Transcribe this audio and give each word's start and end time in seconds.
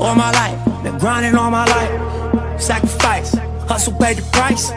all 0.00 0.14
my 0.14 0.30
life. 0.30 0.82
Been 0.82 0.98
grinding 0.98 1.34
all 1.34 1.50
my 1.50 1.64
life. 1.64 2.60
Sacrifice, 2.60 3.34
hustle 3.68 3.94
pay 3.94 4.14
the 4.14 4.22
price. 4.32 4.70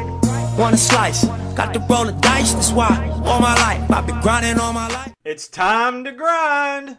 Want 0.58 0.76
a 0.76 0.78
slice, 0.78 1.26
got 1.56 1.74
to 1.74 1.80
roll 1.90 2.06
the 2.06 2.12
dice. 2.14 2.54
That's 2.54 2.72
why 2.72 3.10
all 3.24 3.40
my 3.40 3.56
life 3.56 3.90
I've 3.92 4.08
been 4.08 4.20
grinding 4.22 4.60
all 4.60 4.74
my 4.74 4.88
life. 4.88 5.14
It's 5.24 5.48
time 5.48 6.04
to 6.04 6.12
grind. 6.12 6.98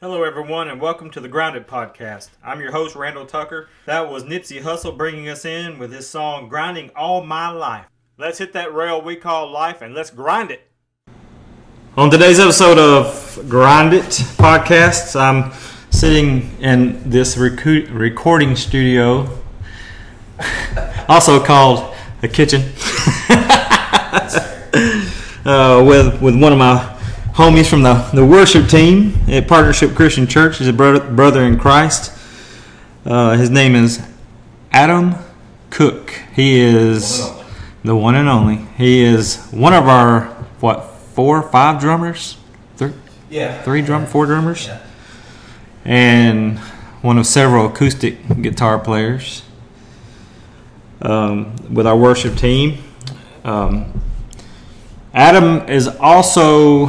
Hello, 0.00 0.22
everyone, 0.22 0.68
and 0.68 0.82
welcome 0.82 1.10
to 1.12 1.20
the 1.20 1.28
Grinded 1.28 1.66
Podcast. 1.66 2.28
I'm 2.42 2.60
your 2.60 2.72
host, 2.72 2.94
Randall 2.94 3.24
Tucker. 3.24 3.70
That 3.86 4.10
was 4.10 4.24
Nipsey 4.24 4.60
Hussle 4.60 4.98
bringing 4.98 5.30
us 5.30 5.46
in 5.46 5.78
with 5.78 5.92
his 5.92 6.06
song 6.06 6.50
Grinding 6.50 6.90
All 6.94 7.24
My 7.24 7.48
Life. 7.48 7.86
Let's 8.18 8.36
hit 8.36 8.52
that 8.52 8.74
rail 8.74 9.00
we 9.00 9.16
call 9.16 9.50
life 9.50 9.80
and 9.80 9.94
let's 9.94 10.10
grind 10.10 10.50
it. 10.50 10.70
On 11.96 12.10
today's 12.10 12.40
episode 12.40 12.76
of 12.76 13.48
Grind 13.48 13.94
It 13.94 14.02
Podcast, 14.02 15.14
I'm 15.14 15.52
sitting 15.90 16.50
in 16.60 17.08
this 17.08 17.36
recu- 17.36 17.88
recording 17.96 18.56
studio, 18.56 19.28
also 21.08 21.38
called 21.38 21.94
a 22.24 22.26
kitchen, 22.26 22.62
uh, 25.44 25.84
with, 25.86 26.20
with 26.20 26.34
one 26.42 26.52
of 26.52 26.58
my 26.58 26.98
homies 27.34 27.70
from 27.70 27.84
the, 27.84 27.94
the 28.12 28.26
worship 28.26 28.68
team 28.68 29.14
at 29.28 29.46
Partnership 29.46 29.94
Christian 29.94 30.26
Church. 30.26 30.58
He's 30.58 30.66
a 30.66 30.72
brother, 30.72 30.98
brother 30.98 31.44
in 31.44 31.60
Christ. 31.60 32.12
Uh, 33.06 33.36
his 33.36 33.50
name 33.50 33.76
is 33.76 34.04
Adam 34.72 35.14
Cook. 35.70 36.10
He 36.34 36.58
is 36.58 37.30
the 37.84 37.94
one 37.94 38.16
and 38.16 38.28
only. 38.28 38.66
He 38.76 39.04
is 39.04 39.46
one 39.52 39.72
of 39.72 39.86
our 39.86 40.24
what 40.58 40.90
four, 41.14 41.40
five 41.42 41.80
drummers, 41.80 42.36
three, 42.76 42.92
Yeah. 43.30 43.62
three 43.62 43.80
drum, 43.82 44.04
four 44.06 44.26
drummers, 44.26 44.66
Yeah. 44.66 44.78
and 45.84 46.58
one 47.02 47.18
of 47.18 47.26
several 47.26 47.66
acoustic 47.66 48.42
guitar 48.42 48.78
players. 48.78 49.42
Um, 51.02 51.52
with 51.70 51.86
our 51.86 51.96
worship 51.96 52.36
team, 52.36 52.78
um, 53.44 53.86
Adam 55.12 55.68
is 55.68 55.86
also, 56.00 56.86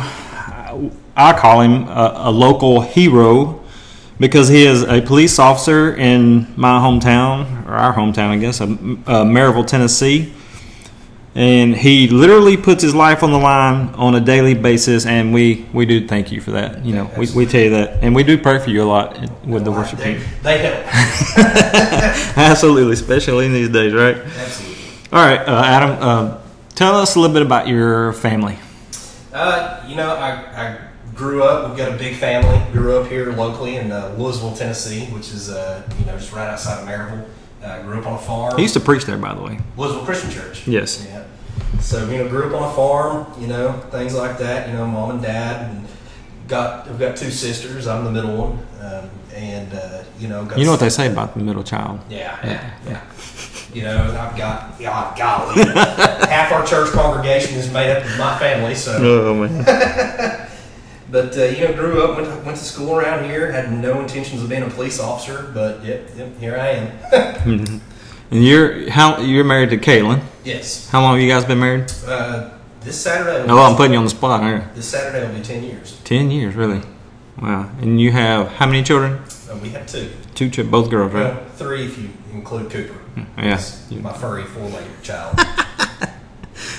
I 1.18 1.34
call 1.38 1.62
him 1.62 1.88
a, 1.88 2.14
a 2.16 2.32
local 2.32 2.82
hero 2.82 3.60
because 4.20 4.48
he 4.48 4.66
is 4.66 4.84
a 4.84 5.02
police 5.02 5.38
officer 5.38 5.94
in 5.94 6.48
my 6.56 6.80
hometown, 6.80 7.68
or 7.68 7.74
our 7.74 7.94
hometown, 7.94 8.30
I 8.30 8.38
guess, 8.38 8.62
uh, 8.62 8.68
Maryville, 8.68 9.68
Tennessee. 9.68 10.32
And 11.38 11.76
he 11.76 12.08
literally 12.08 12.56
puts 12.56 12.82
his 12.82 12.96
life 12.96 13.22
on 13.22 13.32
the 13.32 13.38
line 13.38 13.90
on 13.96 14.16
a 14.16 14.22
daily 14.22 14.54
basis, 14.54 15.06
and 15.06 15.34
we, 15.34 15.66
we 15.74 15.86
do 15.86 16.08
thank 16.08 16.32
you 16.32 16.40
for 16.40 16.52
that. 16.52 16.86
You 16.86 16.96
know, 16.96 17.12
we, 17.18 17.28
we 17.36 17.46
tell 17.46 17.60
you 17.60 17.72
that, 17.72 18.02
and 18.02 18.16
we 18.16 18.24
do 18.24 18.38
pray 18.38 18.58
for 18.60 18.70
you 18.70 18.84
a 18.84 18.86
lot 18.86 19.20
with 19.46 19.66
the 19.66 19.72
worship 19.72 20.00
They, 20.00 20.14
team. 20.14 20.24
they 20.44 20.60
help. 20.60 20.86
Absolutely, 22.38 22.94
especially 22.94 23.48
in 23.48 23.54
these 23.54 23.68
days, 23.68 23.94
right? 23.94 24.16
Absolutely. 24.16 24.84
All 25.12 25.26
right, 25.26 25.40
uh, 25.42 25.62
Adam, 25.66 25.98
uh, 26.02 26.42
tell 26.74 26.96
us 26.96 27.16
a 27.16 27.20
little 27.20 27.34
bit 27.34 27.42
about 27.42 27.68
your 27.68 28.14
family. 28.14 28.58
Uh, 29.34 29.84
you 29.90 29.96
know, 29.98 30.16
I, 30.16 30.32
I 30.32 30.78
grew 31.16 31.44
up. 31.44 31.68
We've 31.70 31.78
got 31.78 31.92
a 31.94 31.98
big 31.98 32.16
family. 32.16 32.62
Grew 32.72 32.98
up 32.98 33.08
here 33.10 33.34
locally 33.34 33.76
in 33.76 33.92
uh, 33.92 34.16
Louisville, 34.18 34.56
Tennessee, 34.56 35.06
which 35.08 35.32
is 35.32 35.50
uh, 35.50 35.84
you 36.00 36.06
know 36.06 36.18
just 36.18 36.32
right 36.32 36.48
outside 36.50 36.82
of 36.82 36.88
Maryville. 36.88 37.28
Uh, 37.66 37.82
grew 37.82 38.00
up 38.00 38.06
on 38.06 38.14
a 38.14 38.18
farm. 38.20 38.56
He 38.56 38.62
used 38.62 38.76
to 38.76 38.80
preach 38.80 39.06
there, 39.06 39.18
by 39.18 39.34
the 39.34 39.42
way. 39.42 39.60
Louisville 39.76 40.06
Christian 40.06 40.30
Church. 40.30 40.68
Yes. 40.68 41.04
Yeah. 41.10 41.24
So 41.80 42.08
you 42.10 42.20
know, 42.20 42.30
grew 42.30 42.48
up 42.48 42.62
on 42.62 42.72
a 42.72 42.76
farm. 42.76 43.42
You 43.42 43.48
know, 43.48 43.74
things 43.92 44.14
like 44.14 44.38
that. 44.38 44.68
You 44.70 44.76
know, 44.76 44.86
mom 44.86 45.12
and 45.12 45.22
dad, 45.22 45.72
and 45.72 45.88
got 46.48 46.88
I've 46.88 47.00
got 47.00 47.18
two 47.18 47.32
sisters. 47.32 47.88
I'm 47.88 48.04
the 48.04 48.12
middle 48.12 48.36
one, 48.38 48.68
um, 48.82 49.10
and 49.34 49.74
uh, 49.74 50.04
you 50.20 50.28
know, 50.28 50.46
got 50.46 50.60
You 50.60 50.66
know 50.66 50.72
what 50.72 50.80
they 50.80 50.90
say 50.90 51.12
about 51.12 51.34
the 51.34 51.40
middle 51.44 51.64
child. 51.64 52.00
Yeah, 52.10 52.38
yeah, 52.46 52.74
yeah. 52.88 53.02
You 53.74 53.82
know, 53.82 53.98
I've 54.18 54.38
got, 54.38 54.80
God, 54.80 55.18
golly, 55.18 55.62
half 55.66 56.50
our 56.54 56.66
church 56.66 56.92
congregation 56.92 57.56
is 57.58 57.70
made 57.74 57.92
up 57.92 58.06
of 58.06 58.18
my 58.18 58.40
family. 58.40 58.74
So, 58.74 58.98
Oh 59.02 59.34
man. 59.34 60.48
but 61.10 61.38
uh, 61.38 61.44
you 61.44 61.68
know, 61.68 61.74
grew 61.74 62.04
up, 62.04 62.18
went 62.18 62.28
to, 62.28 62.46
went 62.46 62.58
to 62.58 62.64
school 62.64 62.96
around 62.98 63.26
here, 63.30 63.52
had 63.52 63.72
no 63.72 64.02
intentions 64.02 64.42
of 64.44 64.50
being 64.50 64.64
a 64.64 64.70
police 64.70 65.00
officer, 65.00 65.52
but 65.54 65.84
yep, 65.84 66.10
yep 66.16 66.38
here 66.40 66.58
I 66.58 66.68
am. 66.70 67.82
and 68.32 68.46
you're 68.46 68.90
how 68.90 69.20
you're 69.20 69.44
married 69.44 69.70
to 69.72 69.78
Caitlin. 69.78 70.22
yes. 70.44 70.90
How 70.90 71.02
long 71.02 71.16
have 71.16 71.22
you 71.24 71.30
guys 71.30 71.46
been 71.46 71.60
married? 71.60 71.92
Uh, 72.06 72.52
this 72.82 73.00
Saturday. 73.02 73.50
Oh, 73.50 73.60
I'm 73.62 73.76
putting 73.76 73.94
you 73.94 74.00
on 74.00 74.06
the 74.06 74.10
spot 74.12 74.44
here. 74.44 74.70
This 74.76 74.88
Saturday 74.88 75.26
will 75.28 75.36
be 75.36 75.44
ten 75.44 75.64
years. 75.64 76.00
Ten 76.04 76.32
years, 76.32 76.56
really. 76.56 76.82
Wow. 77.42 77.70
And 77.82 78.00
you 78.00 78.12
have 78.12 78.48
how 78.48 78.66
many 78.66 78.84
children? 78.84 79.22
Uh, 79.50 79.58
we 79.62 79.70
have 79.70 79.88
two. 79.88 80.10
Two, 80.36 80.50
ch- 80.50 80.70
both 80.70 80.90
girls, 80.90 81.12
right? 81.14 81.34
Well, 81.34 81.46
three 81.56 81.86
if 81.86 81.98
you 81.98 82.10
include 82.34 82.72
Cooper. 82.72 82.96
Yeah. 83.38 83.62
My 84.02 84.14
furry 84.14 84.44
four-legged 84.44 85.04
child. 85.04 85.40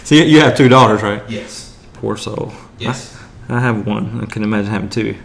So 0.06 0.14
you, 0.14 0.22
you 0.22 0.41
have 0.41 0.56
two 0.56 0.69
daughters, 0.69 1.03
right? 1.03 1.20
yes. 1.28 1.76
Poor 1.94 2.16
soul. 2.16 2.53
Yes. 2.78 3.12
I, 3.12 3.16
I 3.48 3.60
have 3.60 3.86
one. 3.86 4.20
I 4.22 4.26
can 4.26 4.42
imagine 4.42 4.70
having 4.70 4.88
two. 4.88 5.16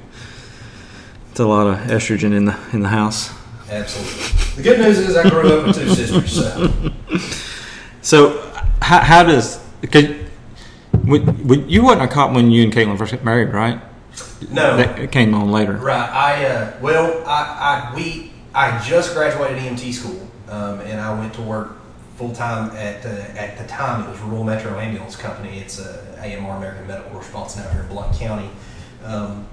It's 1.31 1.39
a 1.39 1.47
lot 1.47 1.67
of 1.67 1.77
estrogen 1.87 2.35
in 2.35 2.45
the 2.45 2.59
in 2.73 2.81
the 2.81 2.89
house. 2.89 3.31
Absolutely. 3.69 4.57
The 4.57 4.63
good 4.63 4.79
news 4.79 4.99
is 4.99 5.15
I 5.15 5.29
grew 5.29 5.59
up 5.59 5.67
with 5.67 5.75
two 5.75 5.89
sisters. 5.95 6.33
So. 6.33 6.91
So 8.01 8.51
how, 8.81 8.99
how 8.99 9.23
does 9.23 9.63
would, 11.03 11.69
you 11.69 11.83
wasn't 11.83 12.03
a 12.03 12.07
cop 12.07 12.33
when 12.33 12.51
you 12.51 12.63
and 12.63 12.73
Caitlin 12.73 12.97
first 12.97 13.11
got 13.11 13.23
married, 13.23 13.49
right? 13.49 13.81
No. 14.49 14.77
That 14.77 15.11
came 15.11 15.33
on 15.33 15.51
later. 15.51 15.73
Right. 15.73 16.09
I 16.09 16.45
uh, 16.45 16.77
well, 16.81 17.23
I, 17.25 17.91
I 17.91 17.95
we 17.95 18.31
I 18.53 18.83
just 18.83 19.13
graduated 19.13 19.57
EMT 19.59 19.93
school, 19.93 20.27
um, 20.49 20.81
and 20.81 20.99
I 20.99 21.17
went 21.17 21.33
to 21.35 21.41
work 21.41 21.77
full 22.21 22.35
time 22.35 22.69
at 22.75 23.03
uh, 23.03 23.09
at 23.35 23.57
the 23.57 23.65
time 23.65 24.05
it 24.05 24.11
was 24.11 24.19
Rural 24.19 24.43
Metro 24.43 24.79
Ambulance 24.79 25.15
Company. 25.15 25.57
It's 25.57 25.79
uh, 25.79 26.21
AMR 26.23 26.57
American 26.57 26.85
Medical 26.85 27.17
Response 27.17 27.57
now 27.57 27.67
here 27.69 27.81
in 27.81 27.87
Blount 27.87 28.15
County. 28.15 28.47
Um, 29.03 29.47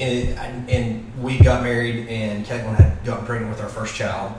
and, 0.00 0.70
and 0.70 1.22
we 1.22 1.38
got 1.38 1.62
married, 1.62 2.08
and 2.08 2.46
Caitlin 2.46 2.76
had 2.76 3.04
gotten 3.04 3.26
pregnant 3.26 3.50
with 3.50 3.60
our 3.60 3.68
first 3.68 3.94
child. 3.94 4.32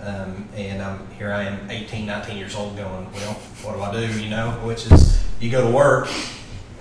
Um, 0.00 0.48
and 0.54 0.80
I'm 0.80 1.10
here. 1.18 1.32
I 1.32 1.42
am 1.42 1.68
18, 1.68 2.06
19 2.06 2.36
years 2.36 2.54
old, 2.54 2.76
going, 2.76 3.12
well, 3.12 3.34
what 3.62 3.74
do 3.74 3.82
I 3.82 4.06
do? 4.06 4.20
You 4.20 4.30
know, 4.30 4.52
which 4.64 4.86
is 4.86 5.20
you 5.40 5.50
go 5.50 5.66
to 5.68 5.76
work, 5.76 6.08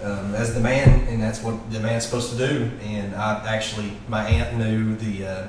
um, 0.04 0.36
as 0.36 0.54
the 0.54 0.60
man, 0.60 1.08
and 1.08 1.22
that's 1.22 1.42
what 1.42 1.72
the 1.72 1.80
man's 1.80 2.06
supposed 2.06 2.32
to 2.32 2.38
do. 2.38 2.72
And 2.84 3.16
I 3.16 3.44
actually, 3.48 3.94
my 4.08 4.24
aunt 4.26 4.58
knew 4.60 4.96
the 4.96 5.26
uh, 5.26 5.48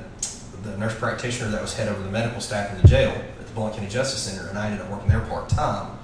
the 0.63 0.77
nurse 0.79 0.99
practitioner 0.99 1.51
that 1.51 1.61
was 1.61 1.75
head 1.75 1.89
over 1.89 2.03
the 2.03 2.11
medical 2.11 2.41
staff 2.41 2.75
in 2.75 2.81
the 2.81 2.89
jail 2.89 3.15
the 3.51 3.61
Blount 3.61 3.75
County 3.75 3.89
Justice 3.89 4.23
Center, 4.23 4.49
and 4.49 4.59
I 4.59 4.67
ended 4.67 4.81
up 4.81 4.91
working 4.91 5.09
there 5.09 5.21
part 5.21 5.49
time. 5.49 5.99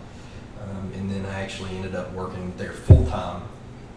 Um, 0.62 0.93
and 0.95 1.11
then 1.11 1.25
I 1.27 1.41
actually 1.41 1.71
ended 1.77 1.95
up 1.95 2.12
working 2.12 2.53
there 2.57 2.73
full 2.73 3.07
time. 3.07 3.43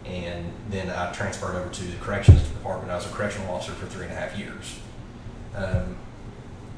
And 0.06 0.52
then 0.70 0.90
I 0.90 1.12
transferred 1.12 1.56
over 1.56 1.68
to 1.68 1.84
the 1.84 1.96
corrections 1.98 2.42
department. 2.42 2.90
I 2.90 2.96
was 2.96 3.06
a 3.06 3.10
correctional 3.10 3.52
officer 3.54 3.72
for 3.72 3.86
three 3.86 4.04
and 4.04 4.12
a 4.12 4.16
half 4.16 4.38
years. 4.38 4.78
Um, 5.54 5.96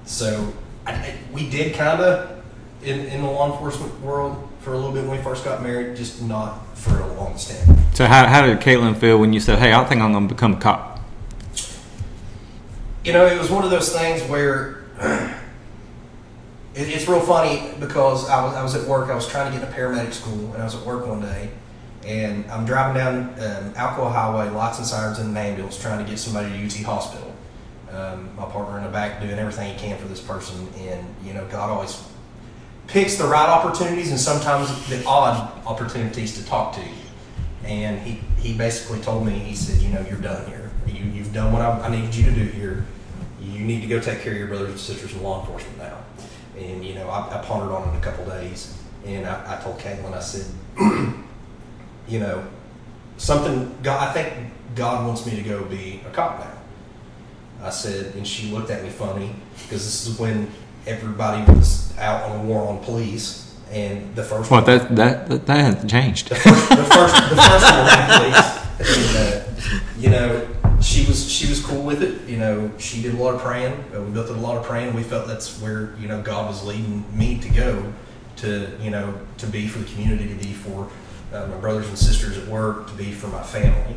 so 0.05 0.53
I, 0.87 1.15
we 1.32 1.49
did 1.49 1.75
kind 1.75 2.00
of 2.00 2.43
in, 2.82 3.00
in 3.06 3.22
the 3.22 3.31
law 3.31 3.53
enforcement 3.53 4.00
world 4.00 4.49
for 4.61 4.72
a 4.72 4.77
little 4.77 4.93
bit 4.93 5.06
when 5.06 5.16
we 5.16 5.22
first 5.22 5.44
got 5.44 5.62
married, 5.62 5.97
just 5.97 6.22
not 6.22 6.77
for 6.77 6.99
a 6.99 7.15
long 7.15 7.38
stint. 7.38 7.78
So 7.94 8.06
how, 8.06 8.27
how 8.27 8.44
did 8.44 8.59
Caitlin 8.61 8.97
feel 8.97 9.19
when 9.19 9.32
you 9.32 9.41
said, 9.41 9.59
"Hey, 9.59 9.72
I 9.72 9.84
think 9.84 10.00
I'm 10.00 10.12
going 10.12 10.28
to 10.28 10.34
become 10.34 10.55
a 10.55 10.61
cop"? 10.61 11.00
You 13.05 13.12
know, 13.12 13.27
it 13.27 13.38
was 13.38 13.50
one 13.50 13.65
of 13.65 13.71
those 13.71 13.93
things 13.94 14.22
where 14.28 14.82
it, 16.75 16.88
it's 16.88 17.09
real 17.09 17.21
funny 17.21 17.72
because 17.78 18.28
I 18.28 18.44
was, 18.44 18.55
I 18.55 18.62
was 18.62 18.75
at 18.75 18.88
work. 18.88 19.10
I 19.10 19.15
was 19.15 19.28
trying 19.28 19.53
to 19.53 19.59
get 19.59 19.66
into 19.66 19.77
paramedic 19.77 20.12
school, 20.12 20.53
and 20.53 20.62
I 20.62 20.65
was 20.65 20.75
at 20.75 20.84
work 20.84 21.06
one 21.06 21.21
day, 21.21 21.50
and 22.05 22.50
I'm 22.50 22.65
driving 22.65 22.94
down 22.94 23.16
um, 23.41 23.75
Alcoa 23.75 24.12
Highway, 24.12 24.50
lights 24.50 24.78
and 24.78 24.87
sirens 24.87 25.19
in 25.19 25.29
an 25.29 25.37
ambulance, 25.37 25.81
trying 25.81 26.05
to 26.05 26.11
get 26.11 26.19
somebody 26.19 26.49
to 26.49 26.64
UT 26.64 26.85
Hospital. 26.85 27.29
Um, 27.91 28.35
my 28.37 28.46
partner 28.46 28.79
in 28.79 28.85
the 28.85 28.91
back 28.91 29.20
doing 29.20 29.38
everything 29.38 29.70
he 29.70 29.79
can 29.79 29.99
for 29.99 30.08
this 30.08 30.20
person, 30.20 30.67
and 30.79 31.14
you 31.23 31.35
know, 31.35 31.46
God 31.49 31.69
always 31.69 32.02
picks 32.87 33.17
the 33.17 33.25
right 33.25 33.49
opportunities 33.49 34.11
and 34.11 34.19
sometimes 34.19 34.69
the 34.88 35.05
odd 35.06 35.67
opportunities 35.67 36.38
to 36.38 36.44
talk 36.46 36.75
to 36.75 36.81
you. 36.81 36.94
And 37.64 38.00
he, 38.00 38.20
he 38.38 38.56
basically 38.56 39.00
told 39.00 39.25
me, 39.25 39.32
he 39.32 39.55
said, 39.55 39.81
you 39.81 39.88
know, 39.88 40.05
you're 40.08 40.20
done 40.20 40.46
here. 40.46 40.70
You, 40.87 41.05
you've 41.05 41.32
done 41.32 41.52
what 41.52 41.62
I, 41.62 41.81
I 41.81 41.88
needed 41.88 42.14
you 42.14 42.25
to 42.25 42.32
do 42.32 42.44
here. 42.44 42.85
You 43.41 43.61
need 43.61 43.82
to 43.82 43.87
go 43.87 44.00
take 44.00 44.20
care 44.20 44.32
of 44.32 44.38
your 44.38 44.49
brothers 44.49 44.70
and 44.70 44.81
sisters 44.81 45.12
in 45.12 45.23
law 45.23 45.41
enforcement 45.41 45.79
now. 45.79 45.99
And, 46.56 46.84
you 46.84 46.94
know, 46.94 47.08
I, 47.08 47.38
I 47.38 47.44
pondered 47.44 47.72
on 47.72 47.94
it 47.94 47.99
a 47.99 48.00
couple 48.00 48.25
days. 48.26 48.78
And 49.04 49.26
I, 49.26 49.58
I 49.58 49.62
told 49.62 49.78
Caitlin, 49.78 50.12
I 50.12 50.20
said, 50.20 50.46
you 52.08 52.20
know, 52.20 52.46
something, 53.16 53.76
God, 53.82 54.08
I 54.08 54.12
think 54.12 54.52
God 54.75 55.06
wants 55.06 55.26
me 55.26 55.37
to 55.37 55.43
go 55.43 55.64
be 55.64 56.00
a 56.06 56.10
cop 56.10 56.38
now. 56.40 57.66
I 57.66 57.70
said, 57.70 58.14
and 58.16 58.26
she 58.26 58.50
looked 58.50 58.70
at 58.70 58.82
me 58.82 58.90
funny 58.90 59.34
because 59.62 59.84
this 59.84 60.06
is 60.06 60.19
when 60.19 60.50
everybody 60.87 61.50
was 61.52 61.96
out 61.99 62.28
on 62.28 62.40
a 62.40 62.43
war 62.44 62.66
on 62.69 62.82
police, 62.82 63.56
and 63.70 64.14
the 64.16 64.22
first 64.25 64.50
What 64.50 64.66
that 64.66 64.94
that 64.96 65.28
that, 65.28 65.46
that 65.46 65.56
hasn't 65.56 65.90
changed. 65.90 66.28
the 66.28 66.34
first 66.34 66.69
the 66.70 66.76
first 66.76 67.31
the 67.31 67.37
first 67.37 67.72
war 67.72 67.87
on 67.88 68.08
police, 68.19 68.98
and, 68.98 69.16
uh, 69.16 69.81
you 69.98 70.10
she 70.82 71.06
was 71.06 71.31
she 71.31 71.49
was 71.49 71.64
cool 71.64 71.82
with 71.82 72.02
it. 72.02 72.29
You 72.29 72.38
know, 72.38 72.70
she 72.79 73.02
did 73.02 73.14
a 73.14 73.17
lot 73.17 73.34
of 73.34 73.40
praying. 73.40 73.73
Uh, 73.94 74.02
we 74.02 74.11
both 74.12 74.29
did 74.29 74.37
a 74.37 74.40
lot 74.40 74.56
of 74.56 74.64
praying. 74.64 74.94
We 74.94 75.02
felt 75.02 75.26
that's 75.26 75.61
where 75.61 75.94
you 76.00 76.08
know 76.08 76.20
God 76.23 76.49
was 76.49 76.64
leading 76.64 77.05
me 77.17 77.38
to 77.38 77.49
go, 77.49 77.93
to 78.37 78.70
you 78.81 78.90
know 78.90 79.19
to 79.38 79.46
be 79.46 79.69
for 79.69 79.79
the 79.79 79.90
community, 79.93 80.29
to 80.29 80.34
be 80.34 80.52
for 80.52 80.88
uh, 81.32 81.46
my 81.46 81.56
brothers 81.56 81.88
and 81.88 81.99
sisters 81.99 82.37
at 82.37 82.46
work, 82.49 82.88
to 82.88 82.94
be 82.94 83.12
for 83.12 83.29
my 83.29 83.43
family. 83.43 83.96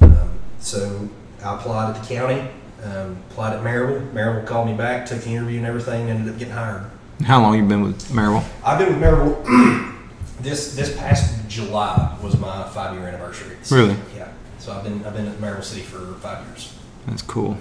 Um, 0.00 0.30
so 0.58 1.08
I 1.44 1.54
applied 1.56 1.94
at 1.94 2.02
the 2.02 2.14
county, 2.14 2.48
um, 2.82 3.16
applied 3.30 3.54
at 3.54 3.62
Maryville. 3.62 4.12
Maryville 4.12 4.46
called 4.46 4.68
me 4.68 4.74
back, 4.74 5.06
took 5.06 5.20
the 5.20 5.30
interview 5.30 5.58
and 5.58 5.66
everything, 5.66 6.08
and 6.08 6.20
ended 6.20 6.32
up 6.32 6.38
getting 6.38 6.54
hired. 6.54 6.90
How 7.24 7.40
long 7.40 7.56
you 7.56 7.64
been 7.64 7.82
with 7.82 8.02
Maryville? 8.08 8.44
I've 8.64 8.78
been 8.78 8.88
with 8.88 9.02
Maryville. 9.02 9.98
this 10.40 10.74
this 10.74 10.96
past 10.96 11.48
July 11.48 12.16
was 12.22 12.38
my 12.38 12.68
five 12.70 12.96
year 12.96 13.06
anniversary. 13.06 13.56
So, 13.62 13.76
Really? 13.76 13.96
Yeah. 14.16 14.28
So 14.62 14.72
I've 14.72 14.84
been 14.84 15.04
I've 15.04 15.12
been 15.12 15.26
at 15.26 15.38
Maryville 15.38 15.64
City 15.64 15.82
for 15.82 15.98
five 16.20 16.46
years. 16.46 16.72
That's 17.08 17.20
cool. 17.22 17.56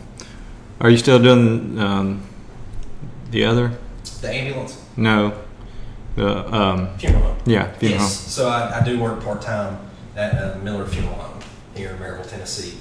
Are 0.79 0.87
you 0.91 0.97
still 0.97 1.17
doing 1.17 1.79
um, 1.79 2.21
the 3.31 3.43
other? 3.43 3.71
The 4.21 4.29
ambulance 4.29 4.79
No. 4.95 5.33
The 6.15 6.53
um, 6.53 6.95
funeral 6.99 7.23
home. 7.23 7.37
yeah, 7.45 7.71
funeral. 7.71 8.01
Yes. 8.01 8.19
So 8.19 8.49
I, 8.49 8.79
I 8.79 8.83
do 8.83 8.99
work 8.99 9.23
part 9.23 9.41
time 9.41 9.79
at 10.15 10.35
uh, 10.35 10.59
Miller 10.59 10.85
Funeral 10.85 11.15
Home 11.15 11.39
here 11.73 11.89
in 11.89 11.97
Maryville, 11.97 12.29
Tennessee. 12.29 12.77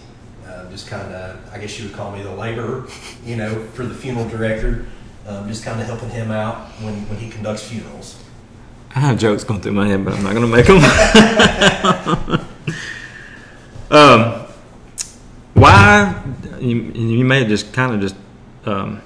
Uh, 0.47 0.71
just 0.71 0.87
kind 0.87 1.15
of, 1.15 1.55
I 1.55 1.57
guess 1.59 1.79
you 1.79 1.87
would 1.87 1.97
call 1.97 2.13
me 2.13 2.23
the 2.23 2.35
laborer, 2.35 2.89
you 3.25 3.37
know, 3.37 3.65
for 3.73 3.87
the 3.87 3.95
funeral 3.95 4.29
director. 4.29 4.85
Um, 5.27 5.49
just 5.49 5.65
kind 5.65 5.81
of 5.81 5.87
helping 5.87 6.11
him 6.11 6.31
out 6.31 6.69
when, 6.83 7.09
when 7.09 7.19
he 7.19 7.31
conducts 7.31 7.67
funerals. 7.67 8.23
I 8.95 8.99
have 9.01 9.19
jokes 9.19 9.45
going 9.45 9.63
through 9.63 9.73
my 9.73 9.89
head, 9.89 10.05
but 10.05 10.13
I'm 10.13 10.23
not 10.23 10.35
going 10.35 10.51
to 10.51 10.57
make 10.57 10.67
them. 10.67 12.47
um, 13.91 14.47
why? 15.55 16.23
You, 16.61 16.77
you 16.93 17.25
may 17.25 17.41
have 17.41 17.49
just 17.49 17.73
kind 17.73 17.95
of 17.95 18.01
just 18.01 18.15
um, 18.65 19.03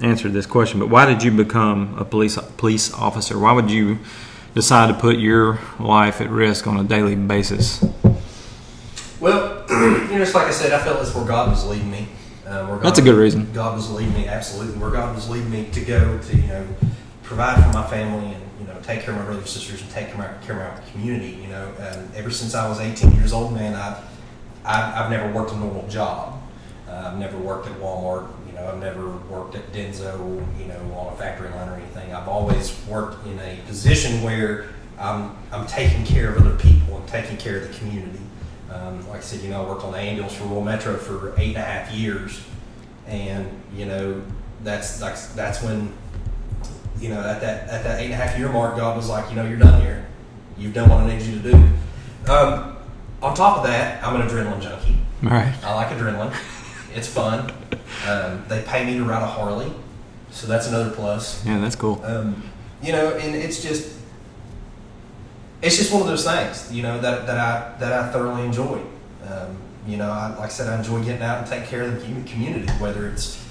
answered 0.00 0.32
this 0.32 0.46
question, 0.46 0.80
but 0.80 0.88
why 0.88 1.06
did 1.06 1.22
you 1.22 1.30
become 1.30 1.96
a 1.98 2.04
police 2.04 2.38
police 2.56 2.92
officer? 2.92 3.38
Why 3.38 3.52
would 3.52 3.70
you 3.70 3.98
decide 4.54 4.88
to 4.88 4.94
put 4.94 5.18
your 5.18 5.58
life 5.78 6.20
at 6.20 6.30
risk 6.30 6.66
on 6.66 6.78
a 6.78 6.84
daily 6.84 7.14
basis? 7.14 7.84
Well, 9.20 9.64
you 9.70 9.76
know, 9.76 10.18
just 10.18 10.34
like 10.34 10.46
I 10.46 10.50
said, 10.50 10.72
I 10.72 10.82
felt 10.82 10.98
that's 10.98 11.14
where 11.14 11.24
God 11.24 11.50
was 11.50 11.66
leading 11.66 11.90
me. 11.90 12.08
Uh, 12.46 12.66
where 12.66 12.76
God, 12.76 12.84
That's 12.84 12.98
a 12.98 13.02
good 13.02 13.16
reason. 13.16 13.52
God 13.52 13.74
was 13.74 13.90
leading 13.90 14.14
me, 14.14 14.28
absolutely. 14.28 14.78
Where 14.78 14.90
God 14.90 15.14
was 15.14 15.28
leading 15.28 15.50
me 15.50 15.68
to 15.72 15.80
go 15.80 16.18
to, 16.18 16.36
you 16.36 16.46
know, 16.46 16.66
provide 17.22 17.62
for 17.64 17.72
my 17.72 17.84
family 17.88 18.34
and 18.34 18.42
you 18.60 18.66
know 18.66 18.78
take 18.82 19.00
care 19.00 19.10
of 19.10 19.18
my 19.18 19.24
brothers 19.24 19.42
and 19.42 19.48
sisters 19.50 19.82
and 19.82 19.90
take 19.90 20.06
care 20.06 20.14
of 20.14 20.40
my, 20.40 20.46
care 20.46 20.60
of 20.62 20.74
my 20.74 20.90
community. 20.90 21.38
You 21.42 21.48
know, 21.48 21.72
um, 21.78 22.08
ever 22.14 22.30
since 22.30 22.54
I 22.54 22.68
was 22.68 22.78
18 22.78 23.12
years 23.12 23.32
old, 23.32 23.52
man, 23.52 23.74
I've 23.74 23.98
I've, 24.66 24.94
I've 24.94 25.10
never 25.10 25.30
worked 25.32 25.52
a 25.52 25.56
normal 25.56 25.86
job. 25.88 26.42
Uh, 26.88 27.10
I've 27.12 27.18
never 27.18 27.38
worked 27.38 27.66
at 27.68 27.78
Walmart. 27.78 28.28
You 28.46 28.52
know, 28.54 28.68
I've 28.68 28.80
never 28.80 29.10
worked 29.28 29.54
at 29.54 29.72
Denso. 29.72 30.44
You 30.58 30.66
know, 30.66 30.94
on 30.94 31.12
a 31.12 31.16
factory 31.16 31.48
line 31.50 31.68
or 31.68 31.74
anything. 31.74 32.12
I've 32.12 32.28
always 32.28 32.76
worked 32.86 33.26
in 33.26 33.38
a 33.38 33.58
position 33.66 34.22
where 34.22 34.66
I'm 34.98 35.36
I'm 35.52 35.66
taking 35.66 36.04
care 36.04 36.34
of 36.34 36.38
other 36.44 36.56
people 36.56 36.96
and 36.96 37.08
taking 37.08 37.36
care 37.36 37.58
of 37.58 37.72
the 37.72 37.78
community. 37.78 38.20
Um, 38.70 39.06
like 39.08 39.18
I 39.18 39.22
said, 39.22 39.40
you 39.40 39.50
know, 39.50 39.64
I 39.64 39.68
worked 39.68 39.84
on 39.84 39.92
the 39.92 39.98
ambulance 39.98 40.34
for 40.34 40.44
Rural 40.44 40.64
Metro 40.64 40.96
for 40.96 41.34
eight 41.38 41.50
and 41.50 41.58
a 41.58 41.62
half 41.62 41.92
years, 41.92 42.42
and 43.06 43.48
you 43.74 43.86
know, 43.86 44.22
that's 44.64 45.00
like 45.00 45.16
that's 45.34 45.62
when, 45.62 45.92
you 47.00 47.08
know, 47.10 47.20
at 47.20 47.40
that 47.40 47.68
at 47.68 47.84
that 47.84 48.00
eight 48.00 48.06
and 48.06 48.14
a 48.14 48.16
half 48.16 48.38
year 48.38 48.48
mark, 48.48 48.76
God 48.76 48.96
was 48.96 49.08
like, 49.08 49.28
you 49.30 49.36
know, 49.36 49.46
you're 49.46 49.58
done 49.58 49.80
here. 49.80 50.06
You've 50.58 50.74
done 50.74 50.88
what 50.88 51.00
I 51.00 51.16
need 51.16 51.22
you 51.22 51.40
to 51.40 51.50
do. 51.52 52.32
Um, 52.32 52.75
on 53.26 53.34
top 53.34 53.58
of 53.58 53.64
that, 53.64 54.02
I'm 54.04 54.20
an 54.20 54.26
adrenaline 54.26 54.62
junkie. 54.62 54.96
All 55.24 55.30
right. 55.30 55.52
I 55.64 55.74
like 55.74 55.88
adrenaline. 55.88 56.34
It's 56.94 57.08
fun. 57.08 57.52
Um, 58.06 58.44
they 58.48 58.62
pay 58.62 58.86
me 58.86 58.96
to 58.96 59.04
ride 59.04 59.22
a 59.22 59.26
Harley, 59.26 59.70
so 60.30 60.46
that's 60.46 60.68
another 60.68 60.90
plus. 60.90 61.44
Yeah, 61.44 61.58
that's 61.58 61.76
cool. 61.76 62.02
Um, 62.04 62.42
you 62.82 62.92
know, 62.92 63.10
and 63.16 63.34
it's 63.34 63.62
just 63.62 63.98
it's 65.60 65.76
just 65.76 65.92
one 65.92 66.02
of 66.02 66.08
those 66.08 66.24
things, 66.24 66.72
you 66.72 66.82
know, 66.82 67.00
that, 67.00 67.26
that 67.26 67.38
I 67.38 67.78
that 67.80 67.92
I 67.92 68.12
thoroughly 68.12 68.44
enjoy. 68.44 68.80
Um, 69.28 69.58
you 69.86 69.96
know, 69.96 70.10
I, 70.10 70.28
like 70.30 70.46
I 70.46 70.48
said, 70.48 70.68
I 70.68 70.78
enjoy 70.78 71.02
getting 71.02 71.22
out 71.22 71.38
and 71.38 71.46
taking 71.46 71.68
care 71.68 71.82
of 71.82 72.00
the 72.00 72.30
community, 72.30 72.70
whether 72.74 73.08
it's 73.08 73.44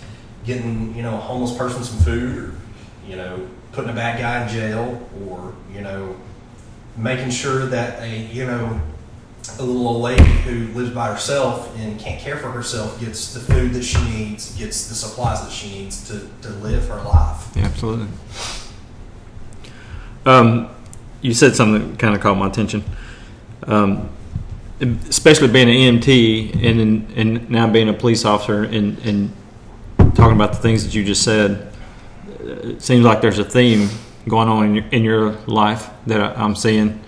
getting 0.45 0.95
you 0.95 1.03
know 1.03 1.15
a 1.15 1.19
homeless 1.19 1.55
person 1.55 1.83
some 1.83 1.99
food, 1.99 2.37
or 2.37 2.53
you 3.07 3.17
know 3.17 3.47
putting 3.73 3.91
a 3.91 3.93
bad 3.93 4.19
guy 4.19 4.43
in 4.43 4.49
jail, 4.49 5.09
or 5.27 5.53
you 5.73 5.81
know 5.81 6.15
making 6.97 7.29
sure 7.29 7.65
that 7.65 8.01
a 8.01 8.25
you 8.27 8.45
know 8.45 8.81
a 9.59 9.63
little 9.63 9.87
old 9.87 10.01
lady 10.01 10.23
who 10.23 10.67
lives 10.73 10.91
by 10.91 11.07
herself 11.07 11.75
and 11.79 11.99
can't 11.99 12.19
care 12.19 12.37
for 12.37 12.49
herself 12.51 12.99
gets 12.99 13.33
the 13.33 13.39
food 13.39 13.73
that 13.73 13.83
she 13.83 14.01
needs, 14.09 14.55
gets 14.57 14.87
the 14.87 14.95
supplies 14.95 15.41
that 15.41 15.51
she 15.51 15.69
needs 15.69 16.07
to, 16.07 16.27
to 16.41 16.49
live 16.55 16.87
her 16.87 17.01
life. 17.01 17.47
Yeah, 17.55 17.65
absolutely. 17.65 18.07
Um, 20.25 20.69
you 21.21 21.33
said 21.33 21.55
something 21.55 21.91
that 21.91 21.99
kind 21.99 22.15
of 22.15 22.21
caught 22.21 22.37
my 22.37 22.47
attention. 22.47 22.83
Um, 23.63 24.09
especially 24.79 25.47
being 25.47 25.69
an 25.69 25.99
EMT 25.99 26.63
and 26.63 27.17
and 27.17 27.49
now 27.49 27.67
being 27.67 27.87
a 27.87 27.93
police 27.93 28.25
officer 28.25 28.63
and, 28.63 28.99
and 28.99 29.31
talking 30.15 30.35
about 30.35 30.51
the 30.51 30.59
things 30.59 30.83
that 30.83 30.93
you 30.93 31.03
just 31.03 31.23
said, 31.23 31.71
it 32.39 32.81
seems 32.81 33.05
like 33.05 33.21
there's 33.21 33.39
a 33.39 33.43
theme 33.43 33.89
going 34.27 34.49
on 34.49 34.65
in 34.65 34.75
your, 34.75 34.85
in 34.91 35.03
your 35.03 35.31
life 35.47 35.89
that 36.07 36.19
I, 36.19 36.43
I'm 36.43 36.55
seeing, 36.55 36.99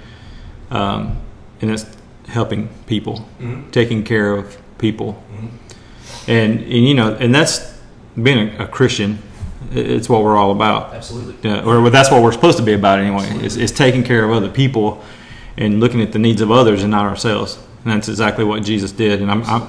um, 0.70 1.20
and 1.62 1.72
it's 1.72 1.86
helping 2.28 2.70
people, 2.88 3.26
Mhm. 3.42 3.72
taking 3.72 4.04
care 4.04 4.34
of 4.34 4.58
people, 4.78 5.22
Mhm. 5.34 5.48
and, 6.28 6.60
and 6.62 6.88
you 6.88 6.94
know, 6.94 7.16
and 7.20 7.34
that's 7.34 7.74
being 8.22 8.50
a, 8.60 8.64
a 8.64 8.68
Christian. 8.68 9.20
It's 9.74 10.08
what 10.08 10.24
we're 10.24 10.38
all 10.38 10.52
about 10.52 10.94
Absolutely. 10.96 11.50
uh, 11.50 11.62
or 11.64 11.90
that's 11.90 12.10
what 12.12 12.22
we're 12.22 12.32
supposed 12.32 12.58
to 12.58 12.64
be 12.64 12.74
about 12.74 13.00
anyway. 13.00 13.28
Is, 13.44 13.58
is 13.58 13.72
taking 13.72 14.04
care 14.04 14.24
of 14.24 14.32
other 14.32 14.50
people 14.50 15.02
and 15.58 15.80
looking 15.80 16.02
at 16.02 16.12
the 16.12 16.20
needs 16.20 16.42
of 16.42 16.52
others 16.52 16.84
and 16.84 16.92
not 16.92 17.06
ourselves. 17.06 17.58
And 17.84 17.94
that's 17.94 18.08
exactly 18.08 18.44
what 18.46 18.64
Jesus 18.64 18.92
did. 18.92 19.22
And 19.22 19.30
I'm, 19.32 19.44
I'm 19.44 19.64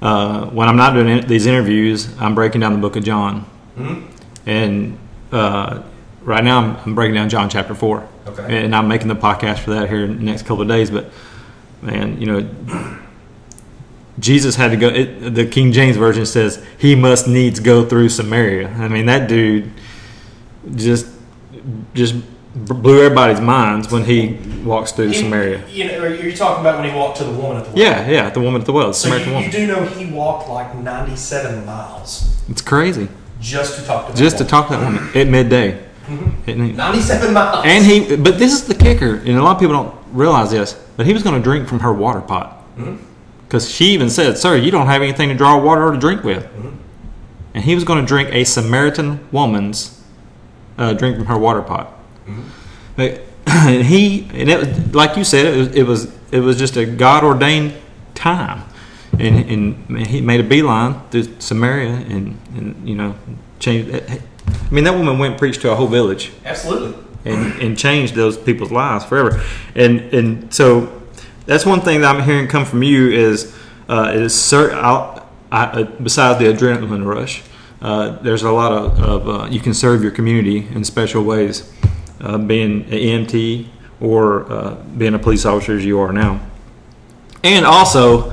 uh, 0.00 0.46
when 0.46 0.68
I'm 0.68 0.76
not 0.76 0.94
doing 0.94 1.08
in- 1.08 1.26
these 1.26 1.46
interviews, 1.46 2.08
I'm 2.20 2.34
breaking 2.34 2.60
down 2.60 2.72
the 2.72 2.78
book 2.78 2.96
of 2.96 3.04
John. 3.04 3.44
Mhm. 3.78 4.02
And 4.46 4.98
uh, 5.32 5.80
right 6.22 6.44
now, 6.44 6.58
I'm, 6.60 6.76
I'm 6.86 6.94
breaking 6.94 7.14
down 7.14 7.28
John 7.28 7.48
chapter 7.50 7.74
four. 7.74 8.06
Okay. 8.26 8.64
And 8.64 8.74
I'm 8.74 8.88
making 8.88 9.08
the 9.08 9.16
podcast 9.16 9.58
for 9.58 9.70
that 9.70 9.88
here 9.90 10.04
in 10.04 10.16
the 10.18 10.22
next 10.24 10.42
couple 10.46 10.62
of 10.62 10.68
days. 10.68 10.90
But 10.90 11.10
man, 11.84 12.20
you 12.20 12.26
know, 12.26 12.96
Jesus 14.18 14.56
had 14.56 14.70
to 14.70 14.76
go. 14.76 14.88
It, 14.88 15.34
the 15.34 15.44
King 15.46 15.72
James 15.72 15.96
version 15.96 16.24
says 16.26 16.64
he 16.78 16.94
must 16.94 17.26
needs 17.26 17.58
go 17.60 17.84
through 17.84 18.08
Samaria. 18.10 18.68
I 18.68 18.88
mean, 18.88 19.06
that 19.06 19.28
dude 19.28 19.70
just 20.74 21.06
just 21.94 22.14
blew 22.54 23.02
everybody's 23.02 23.40
minds 23.40 23.90
when 23.90 24.04
he 24.04 24.38
walks 24.64 24.92
through 24.92 25.08
He- 25.08 25.14
Samaria. 25.14 25.66
You 25.68 25.86
know, 25.88 25.98
are 26.04 26.14
you 26.14 26.32
talking 26.36 26.60
about 26.60 26.80
when 26.80 26.88
he 26.88 26.96
walked 26.96 27.18
to 27.18 27.24
the 27.24 27.32
woman 27.32 27.56
at 27.58 27.64
the 27.64 27.70
well? 27.72 27.78
Yeah, 27.82 28.08
yeah, 28.08 28.30
the 28.30 28.40
woman 28.40 28.60
at 28.60 28.66
the 28.66 28.72
well, 28.72 28.88
the 28.88 28.94
So 28.94 29.08
Samaritan 29.08 29.30
you, 29.32 29.38
you 29.38 29.44
woman. 29.46 29.50
do 29.50 29.66
know 29.66 29.84
he 29.86 30.06
walked 30.12 30.48
like 30.48 30.74
97 30.76 31.66
miles 31.66 32.40
It's 32.48 32.62
crazy 32.62 33.08
just 33.40 33.78
to 33.80 33.84
talk 33.84 34.06
to 34.06 34.12
that 34.12 34.18
just 34.18 34.38
to 34.38 34.44
woman. 34.44 34.50
talk 34.50 34.68
to 34.68 34.76
that 34.76 34.84
woman 34.84 35.10
at 35.16 35.26
midday. 35.28 35.82
Mhm. 36.06 36.76
97 36.76 37.32
miles. 37.34 37.64
And 37.66 37.84
he, 37.84 38.14
but 38.16 38.38
this 38.38 38.52
is 38.52 38.66
the 38.68 38.74
kicker, 38.74 39.16
and 39.16 39.30
a 39.36 39.42
lot 39.42 39.56
of 39.56 39.58
people 39.58 39.74
don't 39.74 39.94
realize 40.14 40.50
this. 40.50 40.74
But 40.96 41.06
he 41.06 41.12
was 41.12 41.22
going 41.22 41.34
to 41.36 41.42
drink 41.42 41.68
from 41.68 41.80
her 41.80 41.92
water 41.92 42.20
pot 42.20 42.62
because 43.46 43.68
she 43.70 43.86
even 43.86 44.08
said, 44.10 44.38
"Sir, 44.38 44.56
you 44.56 44.70
don't 44.70 44.86
have 44.86 45.02
anything 45.02 45.28
to 45.28 45.34
draw 45.34 45.58
water 45.58 45.86
or 45.88 45.92
to 45.92 45.98
drink 45.98 46.24
with." 46.24 46.44
Mhm. 46.56 46.72
And 47.54 47.64
he 47.64 47.74
was 47.74 47.84
going 47.84 48.00
to 48.00 48.06
drink 48.06 48.30
a 48.32 48.44
Samaritan 48.44 49.20
woman's 49.30 50.00
uh, 50.78 50.92
drink 50.92 51.16
from 51.16 51.26
her 51.26 51.38
water 51.38 51.62
pot. 51.62 51.92
Mhm. 52.28 52.42
But 52.96 53.20
he, 53.84 54.26
and 54.32 54.48
it 54.48 54.58
was 54.58 54.94
like 54.94 55.16
you 55.16 55.24
said, 55.24 55.46
it 55.46 55.56
was 55.58 55.68
it 55.68 55.82
was, 55.86 56.08
it 56.32 56.40
was 56.40 56.58
just 56.58 56.76
a 56.76 56.86
God 56.86 57.22
ordained 57.24 57.74
time, 58.14 58.62
and 59.18 59.36
and 59.88 60.06
he 60.06 60.20
made 60.20 60.40
a 60.40 60.44
beeline 60.44 61.00
through 61.10 61.28
Samaria, 61.38 61.90
and 61.90 62.38
and 62.56 62.88
you 62.88 62.94
know 62.94 63.14
changed. 63.58 63.94
I 63.94 64.74
mean, 64.74 64.84
that 64.84 64.94
woman 64.96 65.18
went 65.18 65.32
and 65.32 65.38
preached 65.38 65.60
to 65.62 65.70
a 65.70 65.74
whole 65.74 65.86
village 65.86 66.32
Absolutely. 66.44 66.94
And, 67.24 67.60
and 67.60 67.78
changed 67.78 68.14
those 68.14 68.36
people's 68.36 68.70
lives 68.70 69.04
forever. 69.04 69.42
And 69.74 70.00
and 70.14 70.54
so 70.54 71.02
that's 71.46 71.66
one 71.66 71.80
thing 71.80 72.00
that 72.00 72.14
I'm 72.14 72.22
hearing 72.22 72.48
come 72.48 72.64
from 72.64 72.82
you 72.82 73.10
is 73.10 73.54
uh, 73.88 74.12
is 74.14 74.34
cer- 74.34 74.74
I'll, 74.74 75.28
I, 75.50 75.64
uh, 75.64 75.84
besides 76.02 76.38
the 76.38 76.46
adrenaline 76.46 77.04
rush, 77.06 77.42
uh, 77.82 78.18
there's 78.22 78.42
a 78.42 78.50
lot 78.50 78.72
of, 78.72 79.00
of 79.00 79.28
uh, 79.28 79.46
you 79.46 79.60
can 79.60 79.74
serve 79.74 80.02
your 80.02 80.10
community 80.12 80.66
in 80.74 80.84
special 80.84 81.22
ways, 81.22 81.70
uh, 82.20 82.38
being 82.38 82.84
an 82.84 82.90
EMT 82.90 83.68
or 84.00 84.50
uh, 84.50 84.74
being 84.96 85.14
a 85.14 85.18
police 85.18 85.44
officer 85.44 85.76
as 85.76 85.84
you 85.84 86.00
are 86.00 86.12
now, 86.12 86.40
and 87.42 87.66
also 87.66 88.32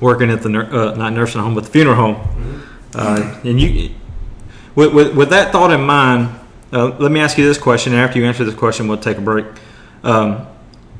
working 0.00 0.30
at 0.30 0.42
the 0.42 0.48
uh, 0.48 0.94
not 0.96 1.12
nursing 1.12 1.40
home 1.40 1.54
but 1.54 1.64
the 1.64 1.70
funeral 1.70 1.96
home. 1.96 2.66
Uh, 2.94 3.40
and 3.44 3.60
you, 3.60 3.90
with, 4.74 4.92
with, 4.92 5.16
with 5.16 5.30
that 5.30 5.52
thought 5.52 5.70
in 5.70 5.80
mind, 5.80 6.39
uh, 6.72 6.96
let 6.98 7.10
me 7.10 7.20
ask 7.20 7.36
you 7.36 7.44
this 7.44 7.58
question. 7.58 7.92
After 7.94 8.18
you 8.18 8.26
answer 8.26 8.44
this 8.44 8.54
question, 8.54 8.86
we'll 8.86 8.98
take 8.98 9.18
a 9.18 9.22
break. 9.22 9.46
Um, 10.04 10.46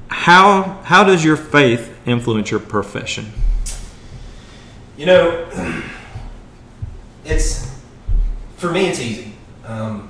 how 0.08 0.80
how 0.84 1.04
does 1.04 1.24
your 1.24 1.36
faith 1.36 1.96
influence 2.06 2.50
your 2.50 2.60
profession? 2.60 3.26
You 4.96 5.06
know, 5.06 5.82
it's 7.24 7.80
for 8.56 8.70
me, 8.70 8.88
it's 8.88 9.00
easy. 9.00 9.32
Um, 9.64 10.08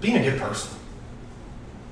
being 0.00 0.16
a 0.16 0.22
good 0.22 0.40
person, 0.40 0.78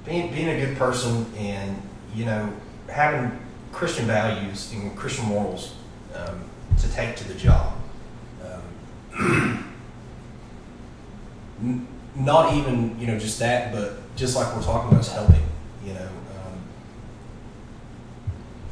being 0.05 0.31
being 0.33 0.49
a 0.49 0.67
good 0.67 0.77
person, 0.77 1.27
and 1.37 1.81
you 2.15 2.27
know 2.27 2.53
having 2.89 3.39
Christian 3.73 4.07
values 4.07 4.73
and 4.73 4.97
Christian 4.97 5.25
morals 5.27 5.75
um, 6.15 6.45
to 6.79 6.93
take 6.93 7.17
to 7.17 7.29
the 7.29 7.35
job. 7.35 7.73
Um, 9.15 9.73
n- 11.61 11.87
not 12.15 12.55
even 12.55 12.99
you 12.99 13.07
know 13.07 13.19
just 13.19 13.39
that, 13.41 13.73
but 13.73 13.95
just 14.17 14.37
like 14.37 14.55
we're 14.55 14.63
talking 14.63 14.89
about, 14.91 15.01
is 15.01 15.13
helping. 15.13 15.43
You 15.85 15.95
know, 15.95 16.07
um, 16.07 16.59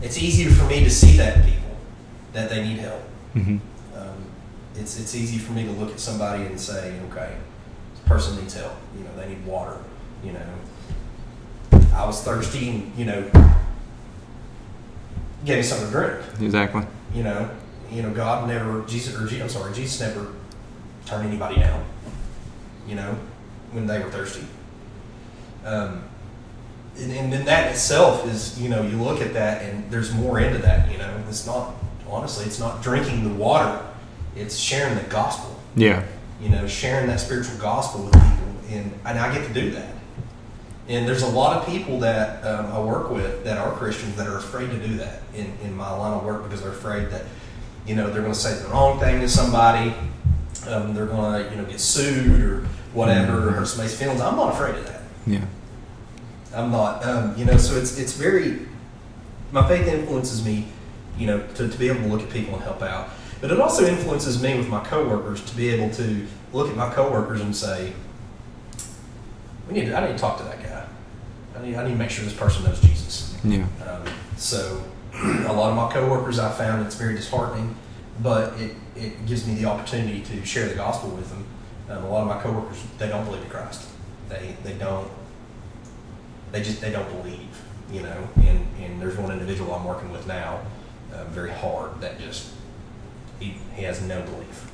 it's 0.03 0.19
easier 0.19 0.51
for 0.51 0.65
me 0.65 0.83
to 0.85 0.91
see 0.91 1.17
that 1.17 1.39
in 1.39 1.45
people 1.45 1.77
that 2.33 2.49
they 2.51 2.63
need 2.67 2.79
help. 2.79 3.01
hmm 3.35 3.59
Um, 3.97 4.25
it's 4.75 4.99
it's 4.99 5.15
easy 5.15 5.39
for 5.39 5.53
me 5.53 5.65
to 5.65 5.71
look 5.73 5.91
at 5.91 6.01
somebody 6.01 6.45
and 6.45 6.59
say, 6.61 6.99
okay, 7.11 7.37
this 7.95 8.03
person 8.07 8.37
needs 8.37 8.55
help. 8.55 8.75
You 8.97 9.05
know, 9.05 9.17
they 9.17 9.29
need 9.29 9.45
water. 9.47 9.77
You 10.25 10.33
know, 10.33 11.81
I 11.95 12.05
was 12.07 12.23
thirsty, 12.23 12.71
and 12.71 12.99
you 12.99 13.05
know, 13.05 13.31
gave 15.45 15.59
me 15.59 15.63
something 15.63 15.87
to 15.89 15.93
drink. 15.93 16.25
Exactly. 16.41 16.83
You 17.15 17.23
know, 17.23 17.51
you 17.91 18.03
know, 18.03 18.13
God 18.13 18.49
never 18.49 18.83
Jesus 18.87 19.15
or 19.15 19.43
I'm 19.43 19.49
sorry, 19.49 19.73
Jesus 19.75 20.01
never 20.01 20.33
turned 21.07 21.29
anybody 21.29 21.57
down. 21.57 21.85
You 22.87 22.97
know, 22.97 23.19
when 23.73 23.87
they 23.87 23.99
were 23.99 24.11
thirsty. 24.11 24.47
Um, 25.65 26.05
and, 26.97 27.13
and 27.13 27.33
then 27.33 27.45
that 27.47 27.73
itself 27.73 28.27
is, 28.27 28.61
you 28.61 28.69
know, 28.69 28.83
you 28.83 28.97
look 29.03 29.21
at 29.21 29.33
that 29.33 29.63
and 29.63 29.91
there's 29.91 30.13
more 30.15 30.39
into 30.39 30.59
that. 30.59 30.91
You 30.93 30.99
know, 30.99 31.23
it's 31.29 31.47
not 31.47 31.75
honestly, 32.09 32.45
it's 32.45 32.61
not 32.61 32.83
drinking 32.83 33.25
the 33.25 33.35
water; 33.35 33.85
it's 34.37 34.57
sharing 34.57 34.95
the 34.95 35.05
gospel. 35.05 35.59
Yeah. 35.77 36.05
You 36.41 36.51
know, 36.51 36.67
sharing 36.67 37.07
that 37.09 37.21
spiritual 37.21 37.59
gospel 37.59 38.05
with 38.05 38.13
people, 38.13 38.77
and 38.77 38.93
and 39.05 39.19
I 39.19 39.35
get 39.35 39.47
to 39.47 39.55
do 39.55 39.71
that. 39.71 39.95
And 40.87 41.09
there's 41.09 41.23
a 41.23 41.29
lot 41.29 41.57
of 41.57 41.67
people 41.67 42.01
that 42.01 42.45
um, 42.45 42.67
I 42.67 42.79
work 42.79 43.11
with 43.11 43.45
that 43.45 43.57
are 43.57 43.73
Christians 43.73 44.17
that 44.17 44.27
are 44.27 44.37
afraid 44.37 44.69
to 44.71 44.87
do 44.87 44.99
that 44.99 45.23
in, 45.35 45.51
in 45.63 45.75
my 45.75 45.91
line 45.91 46.13
of 46.13 46.25
work 46.25 46.45
because 46.45 46.61
they're 46.61 46.73
afraid 46.73 47.09
that, 47.09 47.23
you 47.87 47.95
know, 47.95 48.11
they're 48.11 48.21
going 48.21 48.35
to 48.35 48.39
say 48.39 48.55
the 48.63 48.69
wrong 48.69 49.01
thing 49.01 49.21
to 49.21 49.29
somebody, 49.29 49.95
um, 50.69 50.95
they're 50.95 51.07
going 51.07 51.45
to, 51.45 51.51
you 51.51 51.57
know, 51.57 51.65
get 51.65 51.81
sued 51.81 52.41
or 52.41 52.67
whatever, 52.93 53.49
or 53.49 53.53
hurt 53.53 53.67
somebody's 53.67 53.99
feelings. 53.99 54.21
I'm 54.21 54.37
not 54.37 54.55
afraid 54.55 54.77
of 54.77 54.87
that. 54.87 55.03
Yeah. 55.27 55.45
I'm 56.55 56.71
not, 56.71 57.05
um, 57.05 57.37
you 57.37 57.45
know, 57.45 57.57
so 57.57 57.77
it's 57.77 57.99
it's 57.99 58.13
very, 58.13 58.61
my 59.51 59.67
faith 59.67 59.87
influences 59.87 60.45
me, 60.45 60.69
you 61.19 61.27
know, 61.27 61.45
to, 61.55 61.69
to 61.69 61.79
be 61.79 61.89
able 61.89 62.03
to 62.03 62.07
look 62.09 62.23
at 62.23 62.31
people 62.31 62.55
and 62.55 62.63
help 62.63 62.83
out. 62.83 63.09
But 63.41 63.51
it 63.51 63.61
also 63.61 63.85
influences 63.85 64.43
me 64.43 64.57
with 64.57 64.69
my 64.69 64.83
coworkers 64.85 65.45
to 65.45 65.57
be 65.57 65.69
able 65.71 65.91
to 65.97 66.27
look 66.53 66.71
at 66.71 66.77
my 66.77 66.93
coworkers 66.93 67.41
and 67.41 67.55
say, 67.55 67.93
we 69.69 69.75
need 69.75 69.87
to, 69.87 69.97
I 69.97 70.07
need 70.07 70.13
to 70.13 70.19
talk 70.19 70.39
to 70.39 70.45
that 70.45 70.63
guy. 70.63 70.87
I 71.59 71.63
need, 71.63 71.75
I 71.75 71.85
need 71.85 71.93
to 71.93 71.97
make 71.97 72.11
sure 72.11 72.25
this 72.25 72.35
person 72.35 72.65
knows 72.65 72.81
Jesus. 72.81 73.37
Yeah. 73.45 73.67
Um, 73.87 74.05
so 74.37 74.83
a 75.15 75.53
lot 75.53 75.71
of 75.71 75.77
my 75.77 75.93
coworkers 75.93 76.39
I 76.39 76.51
found 76.53 76.87
it's 76.87 76.95
very 76.95 77.15
disheartening, 77.15 77.75
but 78.23 78.59
it, 78.61 78.77
it 78.97 79.27
gives 79.27 79.47
me 79.47 79.55
the 79.55 79.67
opportunity 79.67 80.21
to 80.23 80.45
share 80.45 80.69
the 80.69 80.75
gospel 80.75 81.11
with 81.11 81.29
them. 81.31 81.45
Um, 81.89 82.05
a 82.05 82.09
lot 82.09 82.23
of 82.23 82.29
my 82.29 82.41
coworkers 82.41 82.83
they 82.99 83.09
don't 83.09 83.25
believe 83.25 83.43
in 83.43 83.51
Christ. 83.51 83.89
They 84.29 84.57
they 84.63 84.75
don't. 84.75 85.11
They 86.53 86.63
just 86.63 86.81
they 86.81 86.91
don't 86.91 87.11
believe, 87.23 87.63
you 87.93 88.03
know. 88.03 88.29
And 88.37 88.67
and 88.81 89.01
there's 89.01 89.17
one 89.17 89.33
individual 89.33 89.75
I'm 89.75 89.85
working 89.85 90.11
with 90.11 90.27
now, 90.27 90.61
uh, 91.13 91.25
very 91.25 91.51
hard 91.51 92.01
that 92.01 92.19
just 92.21 92.51
he 93.41 93.57
he 93.75 93.83
has 93.83 94.01
no 94.03 94.23
belief. 94.23 94.71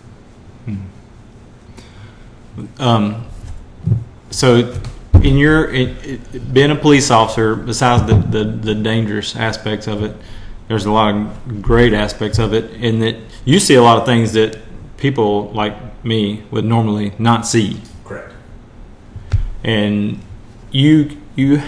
Um, 2.79 3.27
so, 4.31 4.75
in 5.15 5.37
your 5.37 5.71
in, 5.71 5.97
in, 5.99 6.53
being 6.53 6.71
a 6.71 6.77
police 6.77 7.11
officer, 7.11 7.55
besides 7.55 8.07
the, 8.07 8.15
the, 8.15 8.45
the 8.45 8.75
dangerous 8.75 9.37
aspects 9.37 9.87
of 9.87 10.03
it, 10.03 10.17
there's 10.69 10.87
a 10.87 10.93
lot 10.93 11.15
of 11.15 11.63
great 11.63 11.93
aspects 11.93 12.39
of 12.39 12.53
it, 12.53 12.71
in 12.73 13.01
that 13.01 13.17
you 13.45 13.59
see 13.61 13.75
a 13.75 13.83
lot 13.83 13.99
of 13.99 14.05
things 14.07 14.33
that 14.35 14.59
people 14.97 15.51
like 15.53 16.05
me 16.05 16.43
would 16.51 16.65
normally 16.65 17.13
not 17.19 17.47
see, 17.47 17.81
Correct. 18.05 18.33
and 19.65 20.19
you 20.71 21.17
you 21.37 21.63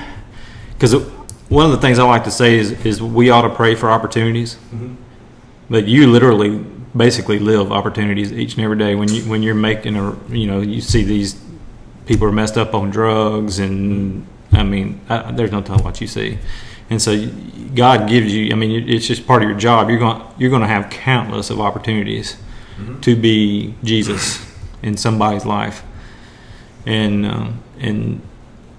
because 0.75 0.95
one 1.49 1.67
of 1.67 1.73
the 1.73 1.79
things 1.79 1.99
I 1.99 2.05
like 2.05 2.25
to 2.25 2.31
say 2.31 2.57
is 2.59 2.73
is 2.85 3.03
we 3.03 3.31
ought 3.31 3.43
to 3.43 3.51
pray 3.51 3.75
for 3.75 3.91
opportunities, 3.91 4.57
Mm-hmm. 4.75 4.95
but 5.71 5.87
you 5.87 6.07
literally 6.11 6.65
basically 6.97 7.39
live 7.39 7.73
opportunities 7.73 8.33
each 8.33 8.55
and 8.55 8.65
every 8.65 8.77
day 8.77 8.95
when 8.95 9.09
you 9.13 9.23
when 9.23 9.43
you're 9.43 9.55
making 9.55 9.97
a 9.97 10.17
you 10.29 10.47
know 10.47 10.61
you 10.61 10.81
see 10.81 11.03
these 11.05 11.41
people 12.07 12.27
are 12.27 12.33
messed 12.33 12.59
up 12.59 12.75
on 12.75 12.91
drugs 12.91 13.59
and 13.59 14.27
I 14.53 14.63
mean 14.63 15.01
I, 15.09 15.33
there's 15.33 15.53
no 15.53 15.63
telling 15.63 15.85
what 15.85 16.01
you 16.03 16.07
see 16.07 16.39
and 16.91 17.01
so 17.01 17.27
God 17.75 18.09
gives 18.09 18.35
you 18.35 18.53
I 18.53 18.55
mean 18.55 18.89
it's 18.89 19.07
just 19.07 19.27
part 19.27 19.43
of 19.43 19.49
your 19.49 19.59
job. 19.59 19.89
You're 19.89 19.99
going 19.99 20.23
you're 20.39 20.51
going 20.51 20.63
to 20.63 20.69
have 20.69 20.91
countless 20.91 21.51
of 21.51 21.61
opportunities 21.61 22.37
to 23.03 23.17
be 23.17 23.75
Jesus 23.85 24.45
in 24.83 24.97
somebody's 24.97 25.47
life. 25.47 25.83
And 26.87 27.27
um, 27.27 27.63
and 27.79 28.21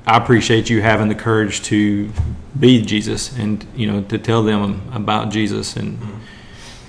I 0.05 0.17
appreciate 0.17 0.69
you 0.69 0.81
having 0.81 1.07
the 1.07 1.15
courage 1.15 1.61
to 1.63 2.11
be 2.59 2.81
Jesus 2.81 3.35
and 3.37 3.65
you 3.75 3.87
know 3.87 4.01
to 4.03 4.17
tell 4.17 4.43
them 4.43 4.81
about 4.93 5.31
Jesus 5.31 5.75
and 5.75 5.97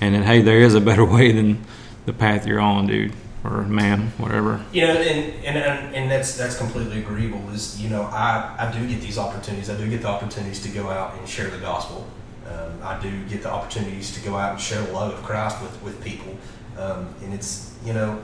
and 0.01 0.13
then 0.13 0.23
hey 0.23 0.41
there 0.41 0.59
is 0.59 0.75
a 0.75 0.81
better 0.81 1.05
way 1.15 1.31
than 1.31 1.63
the 2.05 2.13
path 2.13 2.45
you're 2.45 2.59
on 2.59 2.87
dude 2.87 3.13
or 3.45 3.63
ma'am 3.63 4.11
whatever 4.17 4.63
You 4.71 4.81
know, 4.87 4.93
and, 4.93 5.45
and 5.45 5.57
and 5.57 5.95
and 5.95 6.11
that's 6.11 6.35
that's 6.37 6.57
completely 6.57 6.99
agreeable. 6.99 7.49
Is 7.51 7.81
you 7.81 7.89
know, 7.89 8.03
I 8.03 8.55
I 8.59 8.71
do 8.71 8.87
get 8.87 9.01
these 9.01 9.17
opportunities. 9.17 9.69
I 9.69 9.77
do 9.77 9.87
get 9.89 10.01
the 10.01 10.07
opportunities 10.07 10.61
to 10.63 10.69
go 10.69 10.89
out 10.89 11.17
and 11.17 11.27
share 11.27 11.49
the 11.49 11.59
gospel. 11.59 12.07
Um, 12.47 12.79
I 12.83 12.99
do 13.01 13.25
get 13.25 13.43
the 13.43 13.51
opportunities 13.51 14.13
to 14.15 14.21
go 14.27 14.35
out 14.35 14.51
and 14.51 14.61
share 14.61 14.81
the 14.81 14.91
love 14.91 15.13
of 15.13 15.23
Christ 15.23 15.61
with 15.61 15.81
with 15.83 16.03
people, 16.03 16.37
um, 16.77 17.13
and 17.23 17.33
it's 17.33 17.75
you 17.85 17.93
know, 17.93 18.21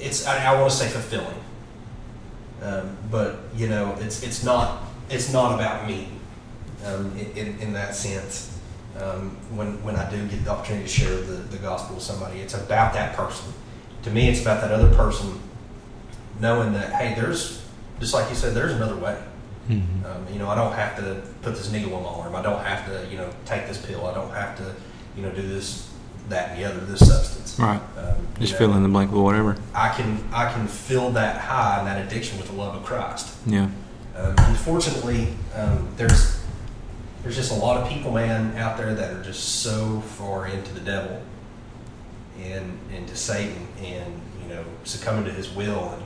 it's 0.00 0.26
I, 0.26 0.44
I 0.44 0.60
want 0.60 0.70
to 0.70 0.76
say 0.76 0.88
fulfilling, 0.88 1.40
um, 2.62 2.96
but 3.10 3.40
you 3.54 3.68
know, 3.68 3.96
it's 4.00 4.22
it's 4.22 4.42
not 4.42 4.82
it's 5.10 5.32
not 5.32 5.54
about 5.54 5.86
me, 5.86 6.08
um, 6.84 7.16
in, 7.16 7.30
in 7.36 7.58
in 7.60 7.72
that 7.74 7.94
sense 7.94 8.53
um, 9.00 9.30
when 9.56 9.82
when 9.82 9.96
I 9.96 10.08
do 10.10 10.26
get 10.28 10.44
the 10.44 10.50
opportunity 10.50 10.86
to 10.86 10.90
share 10.90 11.16
the, 11.16 11.34
the 11.34 11.58
gospel 11.58 11.96
with 11.96 12.04
somebody. 12.04 12.40
It's 12.40 12.54
about 12.54 12.92
that 12.94 13.16
person. 13.16 13.52
To 14.02 14.10
me, 14.10 14.28
it's 14.28 14.42
about 14.42 14.60
that 14.60 14.70
other 14.70 14.94
person 14.94 15.40
knowing 16.40 16.72
that 16.74 16.92
hey, 16.92 17.14
there's 17.14 17.62
just 18.00 18.14
like 18.14 18.28
you 18.28 18.36
said, 18.36 18.54
there's 18.54 18.72
another 18.72 18.96
way. 18.96 19.22
Mm-hmm. 19.68 20.04
Um, 20.04 20.26
you 20.30 20.38
know, 20.38 20.48
I 20.48 20.54
don't 20.54 20.72
have 20.72 20.96
to 20.96 21.22
put 21.42 21.54
this 21.54 21.72
needle 21.72 21.96
in 21.96 22.02
my 22.02 22.08
arm. 22.08 22.34
I 22.34 22.42
don't 22.42 22.62
have 22.62 22.86
to 22.86 23.10
you 23.10 23.16
know 23.16 23.30
take 23.44 23.66
this 23.66 23.84
pill. 23.84 24.06
I 24.06 24.14
don't 24.14 24.30
have 24.30 24.56
to 24.58 24.74
you 25.16 25.22
know 25.22 25.30
do 25.30 25.42
this, 25.42 25.90
that, 26.28 26.50
and 26.50 26.60
the 26.60 26.64
other, 26.64 26.80
this 26.80 27.08
substance. 27.08 27.58
right 27.58 27.80
Um, 27.96 28.26
just 28.40 28.52
know, 28.52 28.58
fill 28.58 28.74
in 28.74 28.82
the 28.82 28.88
blank 28.88 29.10
with 29.12 29.22
whatever 29.22 29.56
I 29.74 29.88
can 29.90 30.22
I 30.32 30.52
can 30.52 30.66
fill 30.66 31.10
that 31.12 31.40
high 31.40 31.78
and 31.78 31.86
that 31.86 32.04
addiction 32.04 32.36
with 32.38 32.48
the 32.48 32.54
love 32.54 32.74
of 32.74 32.84
Christ. 32.84 33.34
yeah 33.46 33.70
Um, 34.16 34.34
unfortunately, 34.38 35.28
um, 35.54 35.88
there's 35.96 36.43
there's 37.24 37.36
just 37.36 37.50
a 37.50 37.54
lot 37.54 37.82
of 37.82 37.88
people, 37.88 38.12
man, 38.12 38.56
out 38.58 38.76
there 38.76 38.94
that 38.94 39.12
are 39.12 39.22
just 39.22 39.62
so 39.62 40.00
far 40.00 40.46
into 40.46 40.72
the 40.74 40.80
devil 40.80 41.20
and 42.40 42.78
into 42.94 43.16
Satan, 43.16 43.66
and 43.82 44.20
you 44.42 44.54
know, 44.54 44.62
succumbing 44.84 45.24
to 45.24 45.32
his 45.32 45.50
will 45.50 45.90
and 45.94 46.02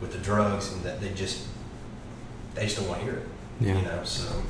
with 0.00 0.12
the 0.12 0.18
drugs, 0.18 0.72
and 0.72 0.82
that 0.84 1.00
they 1.00 1.12
just 1.12 1.46
they 2.54 2.64
just 2.64 2.76
don't 2.76 2.88
want 2.88 3.00
to 3.00 3.06
hear 3.06 3.16
it. 3.16 3.28
Yeah. 3.60 3.76
You 3.76 3.82
know, 3.82 4.04
so. 4.04 4.42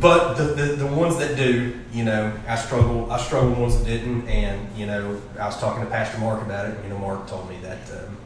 But 0.00 0.34
the, 0.34 0.44
the, 0.44 0.64
the 0.76 0.86
ones 0.86 1.16
that 1.18 1.36
do, 1.36 1.78
you 1.92 2.04
know, 2.04 2.32
I 2.48 2.56
struggle. 2.56 3.10
I 3.12 3.18
struggle 3.18 3.50
with 3.50 3.58
ones 3.58 3.78
that 3.78 3.86
didn't, 3.86 4.26
and 4.26 4.74
you 4.76 4.86
know, 4.86 5.20
I 5.38 5.46
was 5.46 5.58
talking 5.58 5.84
to 5.84 5.90
Pastor 5.90 6.18
Mark 6.18 6.42
about 6.42 6.66
it. 6.66 6.76
and, 6.76 6.84
You 6.84 6.90
know, 6.90 6.98
Mark 6.98 7.26
told 7.28 7.48
me 7.48 7.56
that, 7.62 7.78
um, 7.90 8.16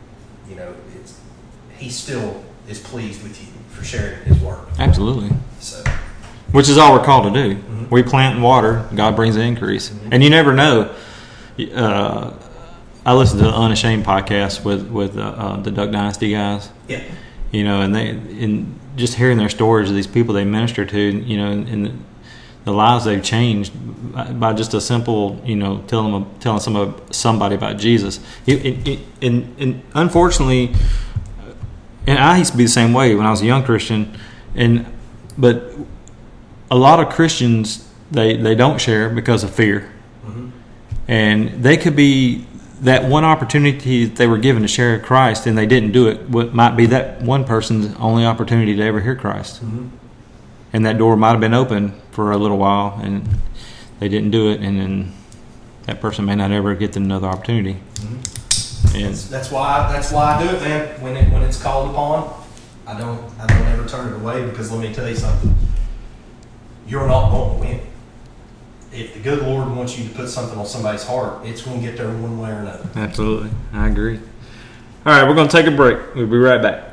you 0.48 0.54
know, 0.54 0.72
it's 0.94 1.18
he 1.76 1.90
still 1.90 2.44
is 2.68 2.78
pleased 2.80 3.22
with 3.22 3.40
you 3.40 3.48
for 3.70 3.84
sharing 3.84 4.22
his 4.24 4.38
work. 4.40 4.68
absolutely 4.78 5.30
So 5.60 5.82
which 6.52 6.68
is 6.68 6.78
all 6.78 6.92
we're 6.92 7.04
called 7.04 7.32
to 7.32 7.42
do 7.42 7.54
Mhm. 7.56 7.90
we 7.90 8.02
plant 8.02 8.34
and 8.36 8.42
water 8.42 8.84
god 8.94 9.14
brings 9.16 9.34
the 9.34 9.42
increase 9.42 9.90
Mhm. 9.90 10.08
and 10.12 10.22
you 10.24 10.30
never 10.30 10.52
know 10.52 10.90
uh, 11.74 12.30
I 13.04 13.14
listened 13.14 13.40
to 13.40 13.46
the 13.46 13.54
Unashamed 13.56 14.04
podcast 14.04 14.64
with 14.64 14.88
with 14.90 15.16
uh, 15.18 15.22
uh, 15.22 15.56
the 15.60 15.70
Duck 15.70 15.90
Dynasty 15.90 16.30
guys, 16.30 16.68
yeah, 16.86 17.00
you 17.50 17.64
know, 17.64 17.80
and 17.80 17.92
they 17.94 18.10
in 18.10 18.74
just 18.96 19.14
hearing 19.14 19.38
their 19.38 19.48
stories 19.48 19.88
of 19.88 19.96
these 19.96 20.06
people 20.06 20.34
they 20.34 20.44
minister 20.44 20.84
to, 20.84 20.98
you 20.98 21.36
know, 21.38 21.50
and, 21.50 21.68
and 21.68 22.04
the 22.64 22.72
lives 22.72 23.06
they've 23.06 23.22
changed 23.22 23.72
by, 24.12 24.24
by 24.32 24.52
just 24.52 24.74
a 24.74 24.80
simple, 24.80 25.40
you 25.44 25.56
know, 25.56 25.82
telling 25.88 26.12
them 26.12 26.26
telling 26.38 26.60
somebody 26.60 26.92
somebody 27.10 27.54
about 27.56 27.78
Jesus. 27.78 28.20
It, 28.46 28.64
it, 28.66 28.88
it, 28.88 28.98
and, 29.22 29.54
and 29.58 29.82
unfortunately, 29.94 30.72
and 32.06 32.18
I 32.18 32.38
used 32.38 32.52
to 32.52 32.58
be 32.58 32.64
the 32.64 32.70
same 32.70 32.92
way 32.92 33.14
when 33.14 33.26
I 33.26 33.30
was 33.30 33.40
a 33.42 33.46
young 33.46 33.62
Christian, 33.64 34.12
and 34.54 34.84
but 35.36 35.72
a 36.70 36.76
lot 36.76 37.00
of 37.00 37.08
Christians 37.08 37.88
they 38.10 38.36
they 38.36 38.54
don't 38.54 38.80
share 38.80 39.10
because 39.10 39.44
of 39.44 39.54
fear, 39.54 39.92
mm-hmm. 40.24 40.50
and 41.06 41.62
they 41.62 41.76
could 41.76 41.96
be 41.96 42.46
that 42.80 43.04
one 43.04 43.24
opportunity 43.24 44.04
that 44.04 44.16
they 44.16 44.26
were 44.26 44.38
given 44.38 44.62
to 44.62 44.68
share 44.68 44.98
Christ 45.00 45.46
and 45.46 45.58
they 45.58 45.66
didn't 45.66 45.92
do 45.92 46.06
it. 46.08 46.28
What 46.28 46.54
might 46.54 46.76
be 46.76 46.86
that 46.86 47.20
one 47.22 47.44
person's 47.44 47.94
only 47.98 48.24
opportunity 48.24 48.76
to 48.76 48.82
ever 48.82 49.00
hear 49.00 49.16
Christ, 49.16 49.62
mm-hmm. 49.62 49.88
and 50.72 50.86
that 50.86 50.98
door 50.98 51.16
might 51.16 51.32
have 51.32 51.40
been 51.40 51.54
open 51.54 52.00
for 52.12 52.32
a 52.32 52.38
little 52.38 52.58
while, 52.58 52.98
and 53.02 53.28
they 53.98 54.08
didn't 54.08 54.30
do 54.30 54.50
it, 54.50 54.60
and 54.60 54.78
then 54.78 55.12
that 55.86 56.00
person 56.00 56.24
may 56.24 56.34
not 56.34 56.50
ever 56.50 56.74
get 56.74 56.96
another 56.96 57.28
opportunity. 57.28 57.80
Mm-hmm. 57.94 58.96
And 58.96 59.14
That's 59.14 59.50
why 59.50 59.92
that's 59.92 60.12
why 60.12 60.36
I 60.36 60.42
do 60.42 60.56
it, 60.56 60.60
man. 60.62 61.00
When 61.00 61.16
it 61.16 61.32
when 61.32 61.42
it's 61.42 61.60
called 61.60 61.90
upon, 61.90 62.44
I 62.86 62.98
don't 62.98 63.20
I 63.38 63.46
don't 63.46 63.66
ever 63.66 63.86
turn 63.86 64.12
it 64.12 64.16
away 64.16 64.46
because 64.48 64.72
let 64.72 64.80
me 64.80 64.94
tell 64.94 65.08
you 65.08 65.16
something. 65.16 65.54
You're 66.88 67.06
not 67.06 67.30
going 67.30 67.54
to 67.54 67.66
win. 67.66 67.80
If 68.92 69.12
the 69.12 69.20
good 69.20 69.42
Lord 69.42 69.76
wants 69.76 69.98
you 69.98 70.08
to 70.08 70.14
put 70.14 70.28
something 70.30 70.58
on 70.58 70.64
somebody's 70.64 71.04
heart, 71.04 71.46
it's 71.46 71.60
going 71.60 71.80
to 71.80 71.86
get 71.86 71.98
there 71.98 72.08
one 72.08 72.40
way 72.40 72.50
or 72.50 72.60
another. 72.60 72.88
Absolutely. 72.96 73.50
I 73.74 73.88
agree. 73.88 74.18
All 75.04 75.12
right, 75.12 75.28
we're 75.28 75.34
going 75.34 75.48
to 75.48 75.56
take 75.56 75.66
a 75.66 75.76
break. 75.76 76.14
We'll 76.14 76.26
be 76.26 76.38
right 76.38 76.62
back. 76.62 76.84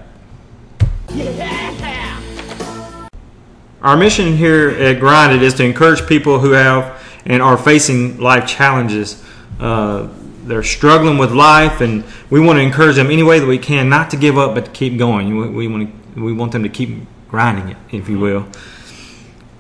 Our 3.82 3.96
mission 3.96 4.36
here 4.36 4.70
at 4.70 5.00
Grinded 5.00 5.42
is 5.42 5.54
to 5.56 5.64
encourage 5.64 6.06
people 6.08 6.40
who 6.40 6.52
have 6.52 7.02
and 7.26 7.42
are 7.42 7.58
facing 7.58 8.20
life 8.20 8.48
challenges. 8.48 9.24
Uh, 9.60 10.10
they're 10.44 10.64
struggling 10.64 11.18
with 11.18 11.32
life, 11.32 11.80
and 11.82 12.04
we 12.30 12.40
want 12.42 12.58
to 12.58 12.64
encourage 12.64 12.98
them 12.98 13.10
any 13.10 13.24
way 13.24 13.40
that 13.40 13.48
we 13.48 13.58
can, 13.58 13.88
not 13.88 14.10
to 14.10 14.18
give 14.18 14.38
up, 14.38 14.56
but 14.56 14.66
to 14.66 14.72
keep 14.72 14.98
going. 14.98 15.38
We, 15.38 15.50
we 15.50 15.68
want 15.68 16.16
to, 16.16 16.22
we 16.24 16.34
want 16.34 16.52
them 16.52 16.64
to 16.64 16.70
keep 16.70 17.06
grinding 17.30 17.70
it, 17.70 17.78
if 17.92 18.10
you 18.10 18.20
will. 18.20 18.48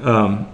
Um, 0.05 0.47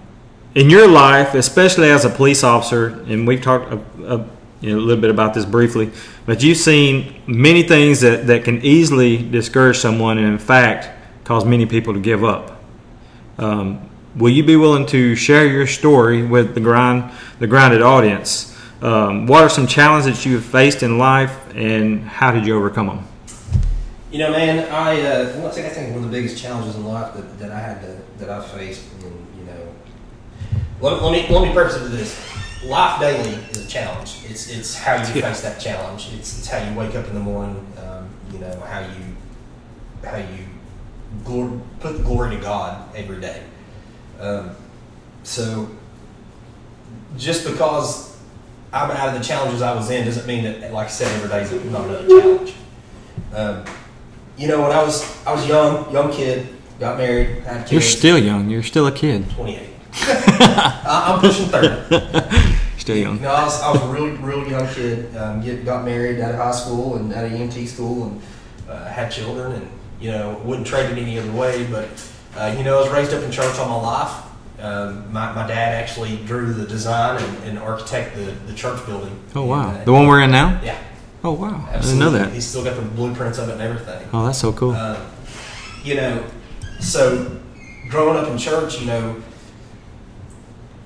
in 0.55 0.69
your 0.69 0.87
life, 0.87 1.33
especially 1.33 1.89
as 1.89 2.05
a 2.05 2.09
police 2.09 2.43
officer, 2.43 3.03
and 3.07 3.27
we've 3.27 3.41
talked 3.41 3.71
a, 3.71 3.77
a, 4.05 4.25
you 4.61 4.71
know, 4.71 4.77
a 4.77 4.83
little 4.83 5.01
bit 5.01 5.09
about 5.09 5.33
this 5.33 5.45
briefly, 5.45 5.91
but 6.25 6.41
you've 6.41 6.57
seen 6.57 7.21
many 7.27 7.61
things 7.63 7.99
that, 7.99 8.27
that 8.27 8.45
can 8.45 8.63
easily 8.63 9.17
discourage 9.17 9.77
someone 9.77 10.17
and, 10.17 10.27
in 10.27 10.39
fact, 10.39 10.89
cause 11.25 11.43
many 11.43 11.65
people 11.65 11.93
to 11.93 11.99
give 11.99 12.23
up. 12.23 12.61
Um, 13.37 13.89
will 14.15 14.31
you 14.31 14.43
be 14.43 14.55
willing 14.55 14.85
to 14.87 15.15
share 15.15 15.45
your 15.45 15.67
story 15.67 16.23
with 16.23 16.53
the 16.53 16.61
grind, 16.61 17.11
the 17.39 17.47
grinded 17.47 17.81
audience? 17.81 18.57
Um, 18.81 19.27
what 19.27 19.43
are 19.43 19.49
some 19.49 19.67
challenges 19.67 20.15
that 20.15 20.29
you 20.29 20.35
have 20.35 20.45
faced 20.45 20.81
in 20.81 20.97
life, 20.97 21.53
and 21.55 22.03
how 22.03 22.31
did 22.31 22.45
you 22.45 22.55
overcome 22.55 22.87
them? 22.87 23.07
You 24.11 24.19
know, 24.19 24.31
man, 24.31 24.71
I 24.71 25.01
uh, 25.01 25.47
I 25.47 25.51
think 25.51 25.95
one 25.95 26.03
of 26.03 26.11
the 26.11 26.17
biggest 26.17 26.41
challenges 26.41 26.75
in 26.75 26.85
life 26.85 27.13
that, 27.15 27.39
that 27.39 27.51
I 27.51 27.59
had 27.59 27.81
to 27.81 27.97
that 28.19 28.29
I 28.29 28.45
faced, 28.45 28.83
let, 30.81 31.01
let 31.01 31.11
me 31.11 31.27
let 31.33 31.47
me 31.47 31.53
preface 31.53 31.77
it 31.77 31.83
with 31.83 31.91
this: 31.91 32.63
life 32.63 32.99
daily 32.99 33.35
is 33.51 33.65
a 33.65 33.67
challenge. 33.67 34.17
It's 34.25 34.49
it's 34.49 34.75
how 34.75 34.95
you 34.95 35.05
face 35.21 35.41
that 35.41 35.59
challenge. 35.59 36.09
It's, 36.13 36.39
it's 36.39 36.47
how 36.47 36.57
you 36.67 36.75
wake 36.77 36.95
up 36.95 37.07
in 37.07 37.13
the 37.13 37.19
morning. 37.19 37.65
Um, 37.77 38.09
you 38.31 38.39
know 38.39 38.59
how 38.61 38.79
you 38.79 39.15
how 40.03 40.17
you 40.17 40.45
glor- 41.23 41.61
put 41.79 41.97
the 41.97 42.03
glory 42.03 42.35
to 42.35 42.41
God 42.41 42.95
every 42.95 43.19
day. 43.19 43.43
Um, 44.19 44.51
so 45.23 45.69
just 47.17 47.45
because 47.45 48.17
I'm 48.73 48.89
out 48.91 49.09
of 49.09 49.21
the 49.21 49.25
challenges 49.25 49.61
I 49.61 49.75
was 49.75 49.89
in 49.89 50.05
doesn't 50.05 50.25
mean 50.25 50.43
that, 50.43 50.71
like 50.71 50.87
I 50.87 50.89
said, 50.89 51.07
every 51.15 51.29
day 51.29 51.41
is 51.41 51.71
not 51.71 51.85
another 51.85 52.07
challenge. 52.07 52.53
Um, 53.33 53.65
you 54.37 54.47
know, 54.47 54.61
when 54.61 54.71
I 54.71 54.81
was 54.83 55.25
I 55.25 55.33
was 55.33 55.47
young, 55.47 55.91
young 55.91 56.11
kid, 56.11 56.47
got 56.79 56.97
married, 56.97 57.43
had 57.43 57.61
kids. 57.61 57.71
You're 57.71 57.81
still 57.81 58.17
young. 58.17 58.49
You're 58.49 58.63
still 58.63 58.87
a 58.87 58.91
kid. 58.91 59.29
28. 59.31 59.59
I- 59.59 59.70
I'm 59.93 61.19
pushing 61.19 61.47
30. 61.47 62.47
Still 62.77 62.97
young. 62.97 63.21
No, 63.21 63.29
I 63.31 63.43
was, 63.43 63.61
I 63.61 63.71
was 63.71 63.81
a 63.81 63.87
really, 63.87 64.11
really 64.11 64.49
young 64.49 64.67
kid. 64.67 65.15
Um, 65.15 65.41
get, 65.41 65.63
got 65.65 65.85
married 65.85 66.19
out 66.19 66.31
of 66.31 66.37
high 66.37 66.51
school 66.51 66.95
and 66.95 67.13
out 67.13 67.25
of 67.25 67.31
EMT 67.31 67.67
school 67.67 68.05
and 68.07 68.21
uh, 68.69 68.85
had 68.87 69.11
children 69.11 69.51
and, 69.53 69.69
you 69.99 70.11
know, 70.11 70.41
wouldn't 70.43 70.65
trade 70.67 70.89
it 70.89 70.97
any 70.97 71.19
other 71.19 71.31
way. 71.31 71.65
But, 71.69 71.87
uh, 72.35 72.55
you 72.57 72.63
know, 72.63 72.77
I 72.77 72.81
was 72.81 72.89
raised 72.91 73.13
up 73.13 73.21
in 73.23 73.31
church 73.31 73.57
all 73.59 73.67
my 73.81 73.87
life. 73.87 74.25
Um, 74.59 75.11
my, 75.11 75.31
my 75.33 75.47
dad 75.47 75.73
actually 75.75 76.17
drew 76.25 76.53
the 76.53 76.65
design 76.65 77.21
and, 77.23 77.43
and 77.43 77.59
architect 77.59 78.15
the, 78.15 78.31
the 78.47 78.53
church 78.53 78.83
building. 78.85 79.19
Oh 79.35 79.45
wow, 79.45 79.69
And, 79.69 79.77
uh, 79.79 79.83
the 79.85 79.93
one 79.93 80.05
we're 80.07 80.21
in 80.21 80.31
now. 80.31 80.59
yeah, 80.63 80.79
Oh 81.23 81.31
wow, 81.33 81.67
I 81.71 81.79
didn't 81.81 81.97
know 81.97 82.11
that. 82.11 82.31
He's 82.31 82.45
still 82.45 82.63
got 82.63 82.75
the 82.75 82.81
blueprints 82.83 83.39
of 83.39 83.49
it 83.49 83.53
and 83.53 83.61
everything. 83.61 84.07
Oh, 84.13 84.25
that's 84.25 84.37
so 84.39 84.53
cool. 84.53 84.71
Um, 84.73 84.97
you 85.83 85.95
know, 85.95 86.23
so 86.79 87.39
growing 87.89 88.17
up 88.17 88.27
in 88.27 88.37
church, 88.37 88.79
you 88.79 88.85
know, 88.85 89.15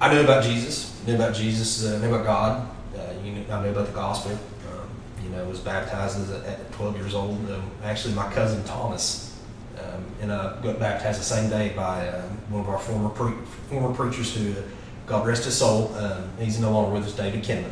I 0.06 0.14
knew 0.14 0.22
about 0.22 0.44
Jesus, 0.44 0.94
knew 1.08 1.16
about 1.16 1.34
Jesus, 1.34 1.84
uh, 1.84 1.98
knew 1.98 2.14
about 2.14 2.28
God. 2.28 2.70
Uh, 2.96 3.12
you 3.24 3.32
knew, 3.32 3.46
I 3.52 3.64
knew 3.64 3.72
about 3.72 3.88
the 3.88 3.92
gospel. 3.92 4.34
Um, 4.34 4.88
you 5.24 5.30
know, 5.32 5.44
was 5.46 5.60
baptized 5.60 6.20
as 6.20 6.30
a, 6.30 6.48
at 6.48 6.72
12 6.74 6.98
years 6.98 7.16
old. 7.16 7.38
Um, 7.50 7.72
actually, 7.84 8.14
my 8.14 8.32
cousin 8.32 8.64
Thomas, 8.66 9.36
um, 9.80 10.06
and 10.22 10.32
I 10.32 10.62
got 10.62 10.78
baptized 10.78 11.20
the 11.20 11.24
same 11.24 11.50
day 11.50 11.74
by 11.76 12.08
um, 12.10 12.30
one 12.52 12.62
of 12.62 12.70
our 12.70 12.78
former 12.78 13.10
pre- 13.10 13.34
former 13.68 13.96
preachers 13.96 14.36
who, 14.36 14.52
uh, 14.52 14.62
God 15.08 15.26
rest 15.26 15.46
his 15.46 15.58
soul, 15.58 15.92
um, 15.96 16.30
he's 16.38 16.60
no 16.60 16.70
longer 16.70 16.92
with 16.92 17.08
us, 17.08 17.14
David 17.14 17.44
Kinman. 17.44 17.72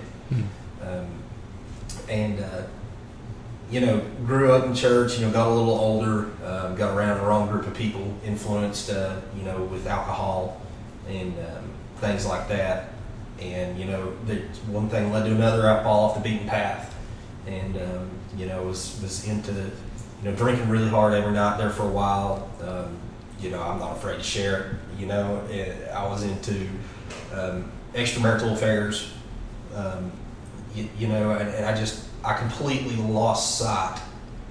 Um, 0.82 1.08
and 2.10 2.39
uh, 2.39 2.63
you 3.69 3.80
know, 3.80 4.00
grew 4.26 4.54
up 4.54 4.65
in 4.65 4.74
church, 4.74 5.19
you 5.19 5.26
know, 5.28 5.32
got 5.32 5.50
a 5.50 5.54
little 5.54 5.78
older, 5.78 6.32
um, 6.43 6.74
got 6.74 6.98
around 6.98 7.19
the 7.19 7.26
wrong 7.28 7.48
group 7.48 7.67
of 7.67 7.76
people, 7.76 8.12
influenced, 8.26 8.89
uh, 8.89 9.17
you 9.38 9.43
know, 9.43 9.62
with 9.65 9.86
alcohol 9.86 10.60
and 11.08 11.38
um, 11.38 11.69
things 11.97 12.25
like 12.25 12.47
that. 12.49 12.89
And, 13.39 13.77
you 13.79 13.86
know, 13.86 14.08
one 14.67 14.89
thing 14.89 15.12
led 15.12 15.25
to 15.25 15.32
another, 15.32 15.69
I 15.69 15.84
fall 15.84 16.06
off 16.06 16.15
the 16.15 16.29
beaten 16.29 16.47
path. 16.47 16.95
And, 17.47 17.75
um, 17.77 18.10
you 18.38 18.45
know, 18.45 18.63
was, 18.63 18.99
was 19.01 19.27
into, 19.27 19.51
you 19.51 20.29
know, 20.29 20.36
drinking 20.36 20.69
really 20.69 20.89
hard 20.89 21.13
every 21.13 21.34
night 21.34 21.58
there 21.58 21.69
for 21.69 21.84
a 21.84 21.91
while. 21.91 22.49
Um, 22.62 22.97
you 23.41 23.49
know, 23.49 23.62
I'm 23.62 23.79
not 23.79 23.97
afraid 23.97 24.17
to 24.17 24.23
share 24.23 24.62
it. 24.62 24.99
You 24.99 25.08
know, 25.08 25.43
Eh, 25.51 25.73
I 25.93 26.08
was 26.08 26.23
into 26.23 26.67
um, 27.34 27.69
extramarital 27.93 28.53
affairs, 28.53 29.12
um, 29.75 30.12
you, 30.73 30.88
you 30.97 31.08
know, 31.08 31.32
and, 31.32 31.49
and 31.49 31.65
I 31.65 31.75
just 31.75 32.08
I 32.23 32.34
completely 32.36 32.95
lost 32.95 33.58
sight 33.58 33.99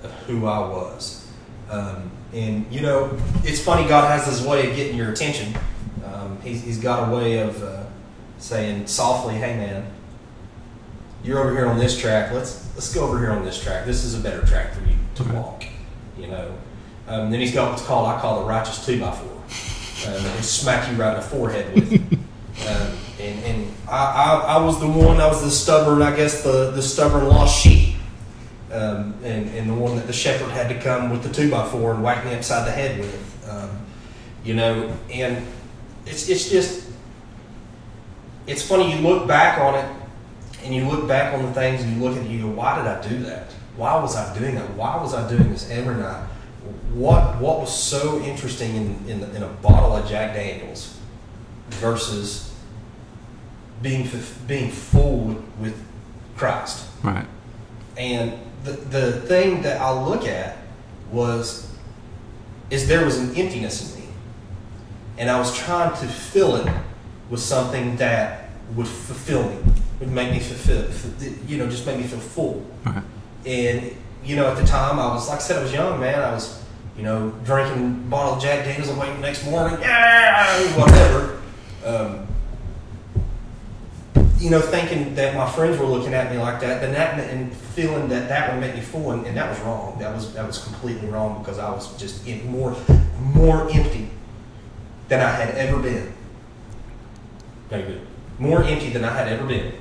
of 0.02 0.10
who 0.26 0.46
I 0.46 0.58
was. 0.58 1.26
Um, 1.70 2.10
and 2.32 2.70
you 2.70 2.80
know, 2.80 3.16
it's 3.44 3.60
funny. 3.60 3.88
God 3.88 4.10
has 4.10 4.26
this 4.26 4.46
way 4.46 4.68
of 4.68 4.76
getting 4.76 4.96
your 4.96 5.10
attention. 5.10 5.54
He's, 6.42 6.62
he's 6.62 6.78
got 6.78 7.08
a 7.08 7.16
way 7.16 7.38
of 7.38 7.62
uh, 7.62 7.84
saying 8.38 8.86
softly, 8.86 9.34
"Hey, 9.34 9.56
man, 9.56 9.86
you're 11.22 11.38
over 11.38 11.52
here 11.52 11.66
on 11.66 11.78
this 11.78 11.98
track. 11.98 12.32
Let's 12.32 12.68
let's 12.74 12.92
go 12.92 13.04
over 13.04 13.18
here 13.18 13.30
on 13.30 13.44
this 13.44 13.62
track. 13.62 13.86
This 13.86 14.04
is 14.04 14.18
a 14.18 14.20
better 14.20 14.44
track 14.46 14.74
for 14.74 14.82
you 14.88 14.96
to 15.16 15.24
walk." 15.32 15.64
You 16.18 16.28
know. 16.28 16.54
Um, 17.08 17.30
then 17.30 17.40
he's 17.40 17.52
got 17.52 17.70
what's 17.70 17.84
called 17.84 18.08
I 18.08 18.20
call 18.20 18.40
the 18.40 18.46
righteous 18.46 18.84
two 18.84 19.00
by 19.00 19.10
four. 19.10 19.32
Um, 20.08 20.24
and 20.24 20.44
smack 20.44 20.90
you 20.90 20.96
right 20.96 21.14
in 21.14 21.16
the 21.16 21.26
forehead 21.26 21.74
with. 21.74 22.18
Um, 22.68 22.96
and 23.18 23.44
and 23.44 23.74
I, 23.88 24.04
I, 24.04 24.56
I 24.56 24.64
was 24.64 24.78
the 24.78 24.86
one, 24.86 25.20
I 25.20 25.26
was 25.26 25.42
the 25.42 25.50
stubborn, 25.50 26.02
I 26.02 26.14
guess, 26.14 26.42
the, 26.42 26.70
the 26.70 26.82
stubborn 26.82 27.26
lost 27.26 27.60
sheep. 27.60 27.96
Um, 28.70 29.14
and, 29.22 29.48
and 29.50 29.68
the 29.68 29.74
one 29.74 29.96
that 29.96 30.06
the 30.06 30.12
shepherd 30.12 30.50
had 30.50 30.68
to 30.68 30.80
come 30.80 31.10
with 31.10 31.22
the 31.22 31.32
two 31.32 31.50
by 31.50 31.68
four 31.68 31.92
and 31.92 32.02
whack 32.02 32.24
me 32.24 32.34
upside 32.34 32.66
the 32.66 32.70
head 32.70 32.98
with. 32.98 33.48
Um, 33.50 33.70
you 34.44 34.54
know, 34.54 34.96
and 35.10 35.46
it's, 36.06 36.28
it's 36.28 36.48
just, 36.50 36.88
it's 38.46 38.66
funny, 38.66 38.94
you 38.94 39.06
look 39.06 39.26
back 39.26 39.58
on 39.58 39.74
it 39.74 39.96
and 40.64 40.74
you 40.74 40.86
look 40.86 41.08
back 41.08 41.34
on 41.34 41.44
the 41.44 41.52
things 41.52 41.82
and 41.82 41.96
you 41.96 42.02
look 42.02 42.16
at 42.16 42.22
it 42.22 42.26
and 42.26 42.34
you 42.34 42.42
go, 42.42 42.48
why 42.48 42.76
did 42.76 42.86
I 42.86 43.08
do 43.08 43.18
that? 43.24 43.52
Why 43.76 44.00
was 44.00 44.16
I 44.16 44.36
doing 44.38 44.54
that? 44.56 44.70
Why 44.74 44.96
was 45.00 45.14
I 45.14 45.28
doing 45.28 45.50
this 45.50 45.70
every 45.70 45.96
night? 45.96 46.26
What, 46.94 47.40
what 47.40 47.60
was 47.60 47.76
so 47.76 48.20
interesting 48.20 48.76
in, 48.76 49.08
in, 49.08 49.36
in 49.36 49.42
a 49.42 49.48
bottle 49.48 49.96
of 49.96 50.08
Jack 50.08 50.34
Daniels 50.34 50.98
versus 51.70 52.52
being 53.82 54.08
being 54.46 54.70
full 54.70 55.42
with 55.58 55.76
Christ. 56.36 56.86
Right. 57.02 57.26
And 57.96 58.38
the 58.64 58.72
the 58.72 59.12
thing 59.22 59.62
that 59.62 59.80
I 59.80 59.92
look 59.92 60.26
at 60.26 60.56
was 61.10 61.70
is 62.70 62.88
there 62.88 63.04
was 63.04 63.18
an 63.18 63.34
emptiness 63.36 63.94
in 63.94 64.00
me, 64.00 64.01
and 65.22 65.30
I 65.30 65.38
was 65.38 65.56
trying 65.56 65.96
to 66.00 66.06
fill 66.08 66.56
it 66.56 66.66
with 67.30 67.38
something 67.38 67.94
that 67.98 68.50
would 68.74 68.88
fulfill 68.88 69.48
me, 69.48 69.56
would 70.00 70.10
make 70.10 70.32
me 70.32 70.40
fulfill, 70.40 70.90
you 71.46 71.58
know, 71.58 71.70
just 71.70 71.86
make 71.86 71.98
me 71.98 72.02
feel 72.02 72.18
full. 72.18 72.66
Right. 72.84 73.04
And 73.46 73.96
you 74.24 74.34
know, 74.34 74.50
at 74.50 74.56
the 74.56 74.66
time, 74.66 74.98
I 74.98 75.14
was 75.14 75.28
like 75.28 75.38
I 75.38 75.42
said, 75.42 75.60
I 75.60 75.62
was 75.62 75.72
young, 75.72 76.00
man. 76.00 76.20
I 76.20 76.32
was, 76.32 76.60
you 76.96 77.04
know, 77.04 77.32
drinking 77.44 77.84
a 77.84 78.10
bottle 78.10 78.34
of 78.34 78.42
Jack 78.42 78.64
Daniels 78.64 78.88
and 78.88 78.98
waiting 78.98 79.14
the 79.14 79.20
next 79.20 79.44
morning, 79.44 79.80
yeah, 79.80 80.60
whatever. 80.76 81.40
Um, 81.84 82.26
you 84.38 84.50
know, 84.50 84.60
thinking 84.60 85.14
that 85.14 85.36
my 85.36 85.48
friends 85.48 85.78
were 85.78 85.86
looking 85.86 86.14
at 86.14 86.32
me 86.32 86.38
like 86.38 86.58
that, 86.62 86.80
then 86.80 86.94
that 86.94 87.20
and 87.30 87.54
feeling 87.54 88.08
that 88.08 88.28
that 88.28 88.52
would 88.52 88.60
make 88.60 88.74
me 88.74 88.80
full, 88.80 89.12
and, 89.12 89.24
and 89.24 89.36
that 89.36 89.48
was 89.48 89.60
wrong. 89.60 90.00
That 90.00 90.12
was 90.12 90.34
that 90.34 90.44
was 90.44 90.58
completely 90.58 91.06
wrong 91.06 91.38
because 91.38 91.60
I 91.60 91.70
was 91.70 91.96
just 91.96 92.26
in 92.26 92.44
more 92.50 92.76
more 93.20 93.70
empty 93.70 94.10
than 95.08 95.20
I 95.20 95.30
had 95.30 95.54
ever 95.54 95.78
been. 95.78 96.12
no 97.70 97.82
good. 97.82 98.00
More 98.38 98.62
empty 98.62 98.90
than 98.90 99.04
I 99.04 99.14
had 99.14 99.28
ever 99.28 99.46
been 99.46 99.74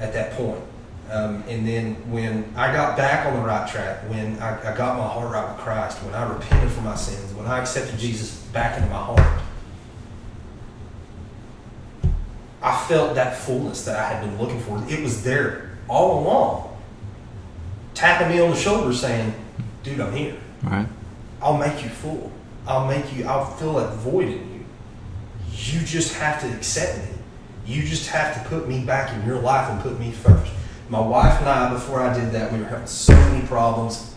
at 0.00 0.12
that 0.12 0.32
point. 0.32 0.62
Um, 1.10 1.42
and 1.48 1.66
then 1.66 1.94
when 2.10 2.52
I 2.56 2.72
got 2.72 2.96
back 2.96 3.26
on 3.26 3.34
the 3.34 3.42
right 3.42 3.68
track, 3.68 4.08
when 4.08 4.38
I, 4.38 4.72
I 4.72 4.76
got 4.76 4.96
my 4.96 5.06
heart 5.06 5.32
right 5.32 5.48
with 5.52 5.58
Christ, 5.60 5.98
when 6.04 6.14
I 6.14 6.32
repented 6.32 6.70
for 6.70 6.82
my 6.82 6.94
sins, 6.94 7.34
when 7.34 7.46
I 7.46 7.58
accepted 7.58 7.98
Jesus 7.98 8.36
back 8.52 8.78
into 8.78 8.88
my 8.88 8.96
heart, 9.02 9.40
I 12.62 12.76
felt 12.86 13.14
that 13.14 13.36
fullness 13.38 13.84
that 13.86 13.96
I 13.96 14.12
had 14.12 14.20
been 14.24 14.38
looking 14.38 14.60
for. 14.60 14.82
It 14.88 15.02
was 15.02 15.22
there 15.24 15.78
all 15.88 16.20
along, 16.20 16.76
tapping 17.94 18.28
me 18.28 18.40
on 18.40 18.50
the 18.50 18.56
shoulder, 18.56 18.92
saying, 18.92 19.34
"Dude, 19.82 20.00
I'm 20.00 20.12
here. 20.14 20.36
Right. 20.62 20.86
I'll 21.42 21.56
make 21.56 21.82
you 21.82 21.88
full. 21.88 22.30
I'll 22.66 22.86
make 22.86 23.14
you. 23.16 23.26
I'll 23.26 23.46
fill 23.56 23.74
that 23.74 23.94
void 23.96 24.28
in 24.28 24.52
you. 24.54 24.64
You 25.52 25.80
just 25.84 26.14
have 26.14 26.40
to 26.42 26.56
accept 26.56 26.98
me. 26.98 27.18
You 27.66 27.82
just 27.82 28.08
have 28.08 28.34
to 28.34 28.48
put 28.48 28.68
me 28.68 28.80
back 28.80 29.12
in 29.14 29.26
your 29.26 29.38
life 29.38 29.70
and 29.70 29.80
put 29.80 29.98
me 29.98 30.10
first. 30.10 30.52
My 30.88 31.00
wife 31.00 31.38
and 31.38 31.48
I, 31.48 31.72
before 31.72 32.00
I 32.00 32.12
did 32.12 32.32
that, 32.32 32.52
we 32.52 32.58
were 32.58 32.64
having 32.64 32.86
so 32.86 33.12
many 33.12 33.46
problems, 33.46 34.14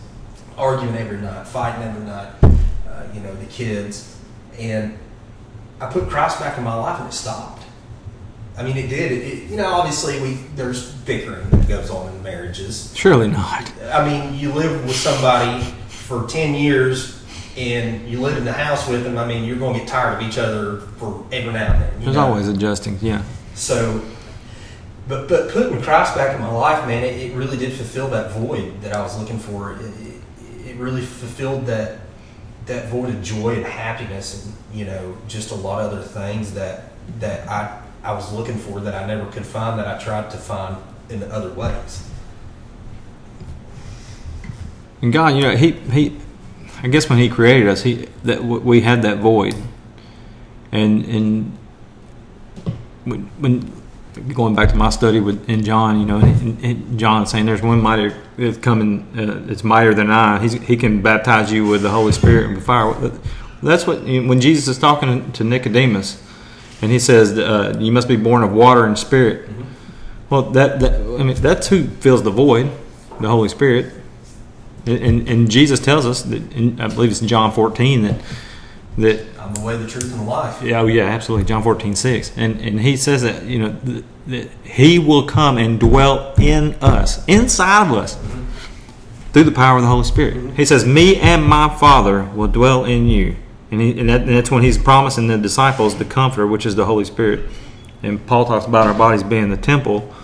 arguing 0.56 0.96
every 0.96 1.18
night, 1.18 1.46
fighting 1.46 1.84
every 1.84 2.04
night. 2.04 2.32
Uh, 2.42 3.06
you 3.12 3.20
know, 3.20 3.34
the 3.36 3.46
kids, 3.46 4.18
and 4.58 4.98
I 5.80 5.86
put 5.86 6.08
Christ 6.08 6.40
back 6.40 6.58
in 6.58 6.64
my 6.64 6.74
life, 6.74 6.98
and 7.00 7.08
it 7.08 7.12
stopped. 7.12 7.62
I 8.56 8.62
mean, 8.62 8.76
it 8.76 8.88
did. 8.88 9.12
It, 9.12 9.22
it, 9.24 9.50
you 9.50 9.56
know, 9.56 9.66
obviously, 9.66 10.20
we 10.20 10.34
there's 10.54 10.92
bickering 10.92 11.48
that 11.50 11.68
goes 11.68 11.90
on 11.90 12.12
in 12.12 12.22
marriages. 12.22 12.92
Surely 12.96 13.28
not. 13.28 13.72
I 13.92 14.08
mean, 14.08 14.38
you 14.38 14.52
live 14.52 14.84
with 14.84 14.96
somebody 14.96 15.64
for 15.88 16.26
ten 16.28 16.54
years, 16.54 17.13
and 17.56 18.08
you 18.08 18.20
live 18.20 18.36
in 18.36 18.44
the 18.44 18.52
house 18.52 18.88
with 18.88 19.04
them. 19.04 19.16
I 19.18 19.26
mean, 19.26 19.44
you're 19.44 19.58
going 19.58 19.74
to 19.74 19.80
get 19.80 19.88
tired 19.88 20.20
of 20.20 20.28
each 20.28 20.38
other 20.38 20.80
for 20.98 21.24
every 21.32 21.52
now 21.52 21.72
and 21.72 21.82
then. 21.82 22.00
There's 22.00 22.16
know? 22.16 22.26
always 22.26 22.48
adjusting. 22.48 22.98
Yeah. 23.00 23.22
So, 23.54 24.04
but 25.06 25.28
but 25.28 25.50
putting 25.50 25.80
Christ 25.80 26.14
back 26.14 26.34
in 26.34 26.40
my 26.40 26.50
life, 26.50 26.86
man, 26.86 27.04
it, 27.04 27.16
it 27.16 27.34
really 27.34 27.56
did 27.56 27.72
fulfill 27.72 28.08
that 28.08 28.32
void 28.32 28.80
that 28.82 28.94
I 28.94 29.02
was 29.02 29.18
looking 29.18 29.38
for. 29.38 29.72
It, 29.74 29.80
it, 29.82 30.70
it 30.70 30.76
really 30.76 31.02
fulfilled 31.02 31.66
that 31.66 32.00
that 32.66 32.88
void 32.88 33.10
of 33.10 33.22
joy 33.22 33.56
and 33.56 33.64
happiness, 33.64 34.46
and 34.46 34.76
you 34.76 34.84
know, 34.86 35.16
just 35.28 35.50
a 35.50 35.54
lot 35.54 35.84
of 35.84 35.92
other 35.92 36.02
things 36.02 36.54
that 36.54 36.90
that 37.20 37.48
I 37.48 37.80
I 38.02 38.12
was 38.12 38.32
looking 38.32 38.56
for 38.56 38.80
that 38.80 38.94
I 38.94 39.06
never 39.06 39.30
could 39.30 39.46
find 39.46 39.78
that 39.78 39.86
I 39.86 40.02
tried 40.02 40.30
to 40.30 40.36
find 40.36 40.76
in 41.08 41.22
other 41.30 41.52
ways. 41.52 42.10
And 45.02 45.12
God, 45.12 45.36
you 45.36 45.42
know, 45.42 45.56
he 45.56 45.72
he, 45.72 46.16
I 46.84 46.88
guess 46.88 47.08
when 47.08 47.18
He 47.18 47.30
created 47.30 47.66
us, 47.66 47.82
He 47.82 48.06
that 48.24 48.36
w- 48.36 48.60
we 48.60 48.82
had 48.82 49.02
that 49.02 49.18
void, 49.18 49.54
and 50.70 51.04
and 51.06 51.58
when, 53.04 53.22
when 53.38 53.82
going 54.34 54.54
back 54.54 54.68
to 54.68 54.76
my 54.76 54.90
study 54.90 55.18
with 55.18 55.48
in 55.48 55.64
John, 55.64 55.98
you 55.98 56.06
know, 56.06 56.18
and, 56.18 56.62
and 56.62 56.98
John 56.98 57.26
saying 57.26 57.46
there's 57.46 57.62
one 57.62 57.80
mightier 57.80 58.14
that's 58.36 58.58
coming, 58.58 59.08
uh, 59.16 59.50
it's 59.50 59.64
mightier 59.64 59.94
than 59.94 60.10
I. 60.10 60.40
He's, 60.40 60.52
he 60.52 60.76
can 60.76 61.02
baptize 61.02 61.50
you 61.50 61.66
with 61.66 61.82
the 61.82 61.90
Holy 61.90 62.12
Spirit 62.12 62.46
and 62.46 62.56
with 62.56 62.66
fire. 62.66 62.92
That's 63.62 63.86
what 63.86 64.02
when 64.02 64.40
Jesus 64.42 64.68
is 64.68 64.78
talking 64.78 65.32
to 65.32 65.42
Nicodemus, 65.42 66.22
and 66.82 66.92
he 66.92 66.98
says, 66.98 67.38
uh, 67.38 67.78
"You 67.80 67.92
must 67.92 68.08
be 68.08 68.16
born 68.16 68.42
of 68.42 68.52
water 68.52 68.84
and 68.84 68.98
Spirit." 68.98 69.48
Well, 70.28 70.42
that, 70.50 70.80
that 70.80 71.00
I 71.00 71.22
mean, 71.22 71.36
that's 71.36 71.68
who 71.68 71.84
fills 71.86 72.22
the 72.22 72.30
void, 72.30 72.70
the 73.20 73.28
Holy 73.28 73.48
Spirit. 73.48 74.03
And, 74.86 75.28
and, 75.28 75.50
Jesus 75.50 75.80
tells 75.80 76.04
us 76.04 76.22
that, 76.22 76.52
in, 76.52 76.78
I 76.78 76.88
believe 76.88 77.10
it's 77.10 77.22
in 77.22 77.28
John 77.28 77.52
14, 77.52 78.02
that 78.02 78.20
that 78.98 79.26
I'm 79.40 79.54
the 79.54 79.60
way, 79.60 79.76
the 79.76 79.88
truth, 79.88 80.12
and 80.12 80.20
the 80.20 80.24
life. 80.24 80.62
yeah, 80.62 80.80
oh 80.80 80.86
yeah, 80.86 81.04
absolutely, 81.04 81.46
John 81.46 81.62
14, 81.62 81.96
6. 81.96 82.32
And 82.36 82.60
and 82.60 82.80
he 82.80 82.96
says 82.96 83.22
that 83.22 83.44
you 83.44 83.58
know 83.58 83.76
th- 83.84 84.04
that 84.26 84.50
he 84.64 84.98
will 84.98 85.26
come 85.26 85.58
and 85.58 85.80
dwell 85.80 86.34
in 86.38 86.74
us, 86.80 87.24
inside 87.26 87.88
of 87.88 87.96
us, 87.96 88.18
through 89.32 89.44
the 89.44 89.52
power 89.52 89.76
of 89.76 89.82
the 89.82 89.88
Holy 89.88 90.04
Spirit. 90.04 90.34
Mm-hmm. 90.34 90.54
He 90.54 90.64
says, 90.64 90.84
"Me 90.84 91.16
and 91.16 91.44
my 91.44 91.74
Father 91.76 92.24
will 92.34 92.48
dwell 92.48 92.84
in 92.84 93.08
you," 93.08 93.36
and, 93.70 93.80
he, 93.80 93.98
and, 93.98 94.08
that, 94.08 94.22
and 94.22 94.30
that's 94.30 94.50
when 94.50 94.62
he's 94.62 94.78
promising 94.78 95.26
the 95.26 95.38
disciples 95.38 95.98
the 95.98 96.04
Comforter, 96.04 96.46
which 96.46 96.64
is 96.64 96.76
the 96.76 96.84
Holy 96.84 97.04
Spirit. 97.04 97.50
And 98.02 98.24
Paul 98.26 98.44
talks 98.44 98.66
about 98.66 98.86
our 98.86 98.94
bodies 98.94 99.22
being 99.22 99.50
the 99.50 99.56
temple, 99.56 100.14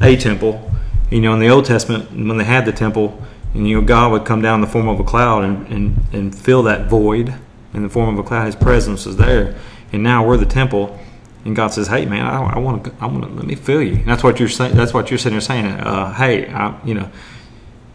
a 0.00 0.16
temple. 0.16 0.70
You 1.10 1.22
know, 1.22 1.32
in 1.32 1.40
the 1.40 1.48
Old 1.48 1.64
Testament, 1.64 2.10
when 2.12 2.36
they 2.36 2.44
had 2.44 2.66
the 2.66 2.72
temple, 2.72 3.22
and 3.54 3.68
you 3.68 3.80
know, 3.80 3.86
God 3.86 4.12
would 4.12 4.24
come 4.24 4.42
down 4.42 4.56
in 4.56 4.60
the 4.60 4.66
form 4.66 4.88
of 4.88 5.00
a 5.00 5.04
cloud 5.04 5.44
and, 5.44 5.66
and, 5.68 5.96
and 6.12 6.34
fill 6.34 6.62
that 6.64 6.86
void 6.86 7.34
in 7.72 7.82
the 7.82 7.88
form 7.88 8.18
of 8.18 8.24
a 8.24 8.26
cloud. 8.26 8.46
His 8.46 8.56
presence 8.56 9.06
is 9.06 9.16
there, 9.16 9.56
and 9.92 10.02
now 10.02 10.26
we're 10.26 10.36
the 10.36 10.46
temple. 10.46 10.98
And 11.44 11.56
God 11.56 11.68
says, 11.68 11.88
"Hey, 11.88 12.04
man, 12.04 12.26
I, 12.26 12.42
I 12.42 12.58
want 12.58 12.84
to, 12.84 12.92
I 13.00 13.06
want 13.06 13.24
to 13.24 13.30
let 13.30 13.46
me 13.46 13.54
fill 13.54 13.82
you." 13.82 13.94
And 13.94 14.06
that's 14.06 14.22
what 14.22 14.38
you're 14.38 14.48
saying. 14.48 14.76
That's 14.76 14.92
what 14.92 15.10
you're 15.10 15.18
sitting 15.18 15.34
there 15.34 15.40
saying. 15.40 15.66
Uh, 15.66 16.12
hey, 16.14 16.48
I, 16.48 16.78
you 16.84 16.94
know, 16.94 17.10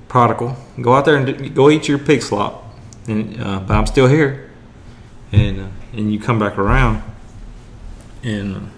prodigal, 0.08 0.56
go 0.82 0.94
out 0.96 1.06
there 1.06 1.18
and 1.18 1.26
do, 1.26 1.50
go 1.50 1.70
eat 1.70 1.88
your 1.88 2.00
pig 2.00 2.22
slop. 2.22 2.64
And 3.08 3.42
uh, 3.42 3.60
but 3.60 3.76
I'm 3.76 3.86
still 3.86 4.08
here, 4.08 4.50
and 5.32 5.60
uh, 5.60 5.68
and 5.92 6.12
you 6.12 6.20
come 6.20 6.40
back 6.40 6.58
around, 6.58 7.04
and 8.24 8.72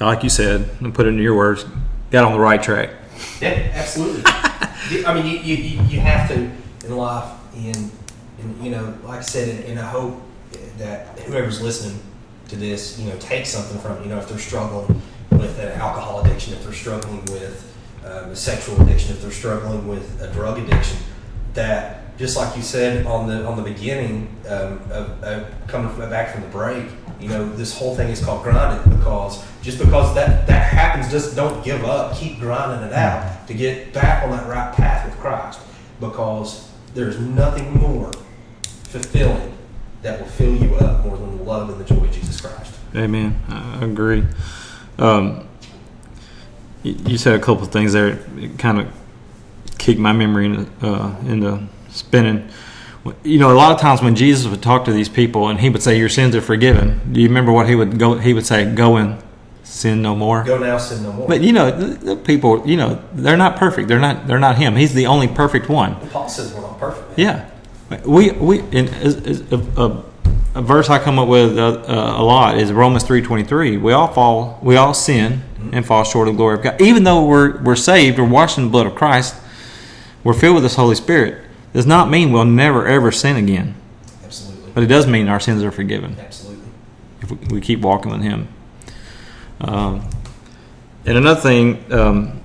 uh, 0.00 0.04
like 0.04 0.22
you 0.24 0.30
said, 0.30 0.68
and 0.80 0.92
put 0.92 1.06
it 1.06 1.10
into 1.10 1.22
your 1.22 1.36
words, 1.36 1.64
got 2.10 2.24
on 2.24 2.32
the 2.32 2.40
right 2.40 2.62
track. 2.62 2.90
Yeah, 3.40 3.70
absolutely. 3.74 4.22
I 4.26 5.14
mean, 5.14 5.26
you, 5.26 5.38
you, 5.38 5.82
you 5.84 6.00
have 6.00 6.28
to 6.28 6.50
in 6.84 6.96
life, 6.96 7.32
and, 7.56 7.90
and 8.40 8.64
you 8.64 8.70
know, 8.70 8.96
like 9.04 9.18
I 9.18 9.22
said, 9.22 9.48
and, 9.48 9.64
and 9.64 9.80
I 9.80 9.86
hope 9.88 10.20
that 10.78 11.18
whoever's 11.20 11.60
listening 11.60 12.00
to 12.48 12.56
this, 12.56 12.98
you 12.98 13.08
know, 13.08 13.16
take 13.18 13.46
something 13.46 13.78
from 13.78 13.98
it. 13.98 14.02
You 14.02 14.10
know, 14.10 14.18
if 14.18 14.28
they're 14.28 14.38
struggling 14.38 15.00
with 15.30 15.58
an 15.58 15.72
alcohol 15.80 16.20
addiction, 16.20 16.52
if 16.52 16.62
they're 16.64 16.72
struggling 16.72 17.24
with 17.26 17.72
um, 18.04 18.30
a 18.30 18.36
sexual 18.36 18.80
addiction, 18.82 19.12
if 19.12 19.22
they're 19.22 19.30
struggling 19.30 19.88
with 19.88 20.20
a 20.20 20.30
drug 20.32 20.58
addiction, 20.58 20.98
that 21.54 22.16
just 22.18 22.36
like 22.36 22.56
you 22.56 22.62
said 22.62 23.06
on 23.06 23.26
the 23.26 23.44
on 23.44 23.56
the 23.56 23.62
beginning 23.62 24.28
um, 24.48 24.80
of, 24.90 25.22
of 25.22 25.66
coming 25.66 25.92
from, 25.94 26.10
back 26.10 26.32
from 26.32 26.42
the 26.42 26.48
break, 26.48 26.84
you 27.20 27.28
know, 27.28 27.48
this 27.56 27.76
whole 27.76 27.94
thing 27.96 28.08
is 28.08 28.24
called 28.24 28.42
grinding 28.42 28.96
because 28.96 29.44
just 29.64 29.78
because 29.78 30.14
that 30.14 30.46
that 30.46 30.72
happens, 30.72 31.10
just 31.10 31.34
don't 31.34 31.64
give 31.64 31.84
up. 31.84 32.14
Keep 32.16 32.38
grinding 32.38 32.86
it 32.86 32.92
out 32.92 33.48
to 33.48 33.54
get 33.54 33.94
back 33.94 34.22
on 34.22 34.30
that 34.30 34.46
right 34.46 34.74
path 34.74 35.06
with 35.06 35.18
Christ 35.18 35.58
because 36.00 36.70
there's 36.92 37.18
nothing 37.18 37.72
more 37.80 38.12
fulfilling 38.84 39.56
that 40.02 40.20
will 40.20 40.28
fill 40.28 40.54
you 40.54 40.74
up 40.76 41.04
more 41.04 41.16
than 41.16 41.38
the 41.38 41.42
love 41.44 41.70
and 41.70 41.80
the 41.80 41.84
joy 41.84 42.04
of 42.04 42.12
Jesus 42.12 42.40
Christ. 42.42 42.74
Amen. 42.94 43.40
I 43.48 43.84
agree. 43.84 44.24
Um, 44.98 45.48
you, 46.82 47.16
said 47.16 47.34
a 47.34 47.38
couple 47.38 47.64
of 47.64 47.72
things 47.72 47.94
there. 47.94 48.18
It 48.36 48.58
kind 48.58 48.78
of 48.78 48.92
kicked 49.78 49.98
my 49.98 50.12
memory 50.12 50.44
into, 50.44 50.70
uh, 50.82 51.16
into 51.26 51.66
spinning. 51.88 52.50
You 53.22 53.38
know, 53.38 53.50
a 53.50 53.56
lot 53.56 53.72
of 53.72 53.80
times 53.80 54.02
when 54.02 54.14
Jesus 54.14 54.46
would 54.46 54.62
talk 54.62 54.84
to 54.84 54.92
these 54.92 55.08
people 55.08 55.48
and 55.48 55.58
he 55.58 55.70
would 55.70 55.82
say, 55.82 55.98
"Your 55.98 56.10
sins 56.10 56.36
are 56.36 56.42
forgiven." 56.42 57.00
Do 57.12 57.20
you 57.20 57.28
remember 57.28 57.52
what 57.52 57.66
he 57.66 57.74
would 57.74 57.98
go? 57.98 58.18
He 58.18 58.34
would 58.34 58.46
say, 58.46 58.66
"Go 58.66 58.96
and 58.96 59.23
sin 59.74 60.00
no 60.02 60.14
more." 60.14 60.44
Go 60.44 60.58
now, 60.58 60.78
sin 60.78 61.02
no 61.02 61.12
more. 61.12 61.26
But 61.28 61.40
you 61.40 61.52
know, 61.52 61.70
the, 61.70 62.14
the 62.14 62.16
people, 62.16 62.66
you 62.66 62.76
know, 62.76 63.02
they're 63.12 63.36
not 63.36 63.56
perfect. 63.56 63.88
They're 63.88 63.98
not. 64.00 64.26
They're 64.26 64.38
not 64.38 64.56
him. 64.56 64.76
He's 64.76 64.94
the 64.94 65.06
only 65.06 65.28
perfect 65.28 65.68
one. 65.68 65.96
Paul 66.10 66.28
says 66.28 66.54
we're 66.54 66.60
not 66.62 66.78
perfect. 66.78 67.18
Man. 67.18 67.50
Yeah, 67.90 68.00
we 68.04 68.30
we 68.32 68.60
is, 68.60 69.16
is 69.16 69.52
a, 69.52 69.58
a, 69.76 70.04
a 70.54 70.62
verse 70.62 70.88
I 70.88 70.98
come 70.98 71.18
up 71.18 71.28
with 71.28 71.58
uh, 71.58 71.82
uh, 71.86 72.14
a 72.18 72.22
lot 72.22 72.58
is 72.58 72.72
Romans 72.72 73.04
three 73.04 73.20
twenty 73.22 73.44
three. 73.44 73.76
We 73.76 73.92
all 73.92 74.08
fall, 74.08 74.58
we 74.62 74.76
all 74.76 74.94
sin 74.94 75.42
and 75.72 75.84
fall 75.84 76.04
short 76.04 76.28
of 76.28 76.34
the 76.34 76.38
glory 76.38 76.56
of 76.56 76.62
God. 76.62 76.80
Even 76.80 77.04
though 77.04 77.24
we're 77.24 77.60
we're 77.62 77.76
saved, 77.76 78.18
we're 78.18 78.28
washed 78.28 78.58
in 78.58 78.64
the 78.64 78.70
blood 78.70 78.86
of 78.86 78.94
Christ, 78.94 79.34
we're 80.22 80.34
filled 80.34 80.54
with 80.54 80.62
this 80.62 80.76
Holy 80.76 80.94
Spirit. 80.94 81.42
Does 81.72 81.86
not 81.86 82.08
mean 82.08 82.30
we'll 82.32 82.44
never 82.44 82.86
ever 82.86 83.10
sin 83.10 83.36
again, 83.36 83.74
Absolutely. 84.24 84.70
but 84.74 84.84
it 84.84 84.86
does 84.86 85.06
mean 85.08 85.28
our 85.28 85.40
sins 85.40 85.62
are 85.64 85.72
forgiven 85.72 86.16
Absolutely. 86.20 86.68
if 87.20 87.30
we, 87.30 87.36
we 87.56 87.60
keep 87.60 87.80
walking 87.80 88.12
with 88.12 88.22
Him. 88.22 88.46
Um, 89.60 90.08
and 91.06 91.18
another 91.18 91.40
thing 91.40 91.92
um, 91.92 92.40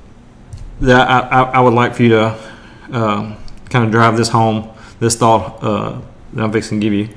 that 0.81 1.07
I, 1.09 1.19
I, 1.19 1.41
I 1.51 1.59
would 1.59 1.73
like 1.73 1.95
for 1.95 2.03
you 2.03 2.09
to 2.09 2.39
um, 2.91 3.37
kind 3.69 3.85
of 3.85 3.91
drive 3.91 4.17
this 4.17 4.29
home, 4.29 4.69
this 4.99 5.15
thought 5.15 5.63
uh, 5.63 5.99
that 6.33 6.43
I'm 6.43 6.51
fixing 6.51 6.79
to 6.79 6.85
give 6.85 6.93
you, 6.93 7.09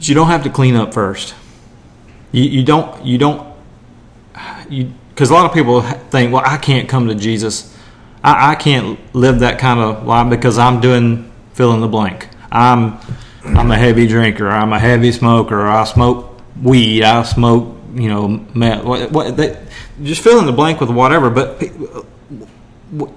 you 0.00 0.14
don't 0.14 0.28
have 0.28 0.42
to 0.44 0.50
clean 0.50 0.76
up 0.76 0.94
first. 0.94 1.34
You, 2.32 2.44
you 2.44 2.64
don't 2.64 3.04
you 3.04 3.18
don't 3.18 3.54
you 4.68 4.92
because 5.10 5.30
a 5.30 5.34
lot 5.34 5.44
of 5.44 5.52
people 5.52 5.82
think, 5.82 6.32
well, 6.32 6.42
I 6.44 6.56
can't 6.56 6.88
come 6.88 7.08
to 7.08 7.14
Jesus. 7.14 7.76
I, 8.24 8.52
I 8.52 8.54
can't 8.54 8.98
live 9.14 9.40
that 9.40 9.58
kind 9.58 9.80
of 9.80 10.06
life 10.06 10.30
because 10.30 10.58
I'm 10.58 10.80
doing 10.80 11.30
fill 11.52 11.74
in 11.74 11.80
the 11.80 11.88
blank. 11.88 12.28
I'm 12.50 12.98
I'm 13.44 13.70
a 13.70 13.76
heavy 13.76 14.06
drinker. 14.06 14.48
I'm 14.48 14.72
a 14.72 14.78
heavy 14.78 15.12
smoker. 15.12 15.66
I 15.66 15.84
smoke 15.84 16.40
weed. 16.62 17.02
I 17.02 17.22
smoke 17.22 17.76
you 17.94 18.08
know 18.08 18.28
meth. 18.54 18.84
What, 18.84 19.10
what 19.10 19.36
they, 19.36 19.60
just 20.02 20.22
fill 20.22 20.38
in 20.38 20.46
the 20.46 20.52
blank 20.52 20.80
with 20.80 20.90
whatever. 20.90 21.30
But 21.30 21.62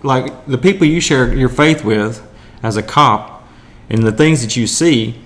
like 0.04 0.46
the 0.46 0.58
people 0.58 0.88
you 0.88 1.00
share 1.00 1.34
your 1.34 1.50
faith 1.50 1.84
with 1.84 2.26
as 2.62 2.78
a 2.78 2.84
cop 2.84 3.48
and 3.90 4.04
the 4.04 4.12
things 4.12 4.42
that 4.42 4.56
you 4.56 4.68
see, 4.68 5.20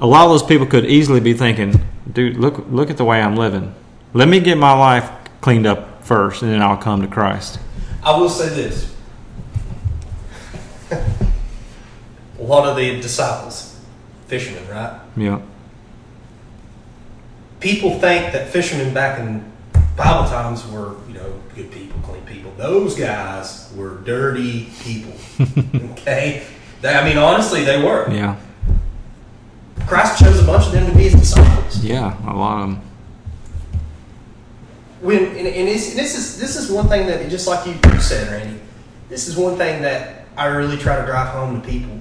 a 0.00 0.06
lot 0.06 0.24
of 0.24 0.30
those 0.30 0.42
people 0.42 0.66
could 0.66 0.84
easily 0.84 1.20
be 1.20 1.32
thinking, 1.32 1.80
dude, 2.12 2.36
look 2.36 2.64
look 2.68 2.90
at 2.90 2.96
the 2.96 3.04
way 3.04 3.20
I'm 3.20 3.36
living. 3.36 3.74
Let 4.12 4.28
me 4.28 4.40
get 4.40 4.58
my 4.58 4.72
life 4.72 5.10
cleaned 5.40 5.66
up 5.66 6.02
first, 6.04 6.42
and 6.42 6.50
then 6.50 6.62
I'll 6.62 6.76
come 6.76 7.02
to 7.02 7.08
Christ. 7.08 7.58
I 8.02 8.16
will 8.18 8.28
say 8.28 8.48
this. 8.50 8.94
a 10.90 12.42
lot 12.42 12.66
of 12.68 12.76
the 12.76 13.00
disciples, 13.00 13.78
fishermen, 14.26 14.68
right? 14.68 15.00
Yeah, 15.16 15.40
People 17.60 17.98
think 17.98 18.32
that 18.32 18.48
fishermen 18.48 18.92
back 18.92 19.18
in 19.18 19.52
Bible 19.96 20.28
times 20.28 20.66
were, 20.68 20.94
you 21.08 21.14
know, 21.14 21.40
good 21.54 21.70
people, 21.70 21.98
clean 22.00 22.22
people. 22.26 22.52
Those 22.56 22.96
guys 22.96 23.72
were 23.74 23.96
dirty 24.02 24.68
people. 24.80 25.12
okay? 25.92 26.46
They, 26.82 26.94
I 26.94 27.02
mean, 27.04 27.16
honestly, 27.16 27.64
they 27.64 27.82
were. 27.82 28.10
yeah, 28.10 28.36
Christ 29.86 30.22
chose 30.22 30.42
a 30.42 30.44
bunch 30.44 30.66
of 30.66 30.72
them 30.72 30.86
to 30.86 30.94
be 30.94 31.04
his 31.04 31.14
disciples. 31.14 31.82
yeah. 31.82 32.14
A 32.30 32.36
lot 32.36 32.62
of 32.62 32.70
them. 32.70 32.82
when 35.00 35.24
and, 35.24 35.46
and, 35.46 35.68
this 35.68 35.96
is 35.96 36.38
this 36.38 36.56
is 36.56 36.70
one 36.70 36.88
thing 36.88 37.06
that 37.06 37.28
just 37.30 37.48
like 37.48 37.66
you 37.66 38.00
said, 38.00 38.30
Randy, 38.30 38.60
this 39.08 39.28
is 39.28 39.36
one 39.36 39.56
thing 39.56 39.82
that 39.82 40.26
I 40.36 40.46
really 40.46 40.76
try 40.76 41.00
to 41.00 41.06
drive 41.06 41.28
home 41.28 41.60
to 41.60 41.66
people 41.66 41.98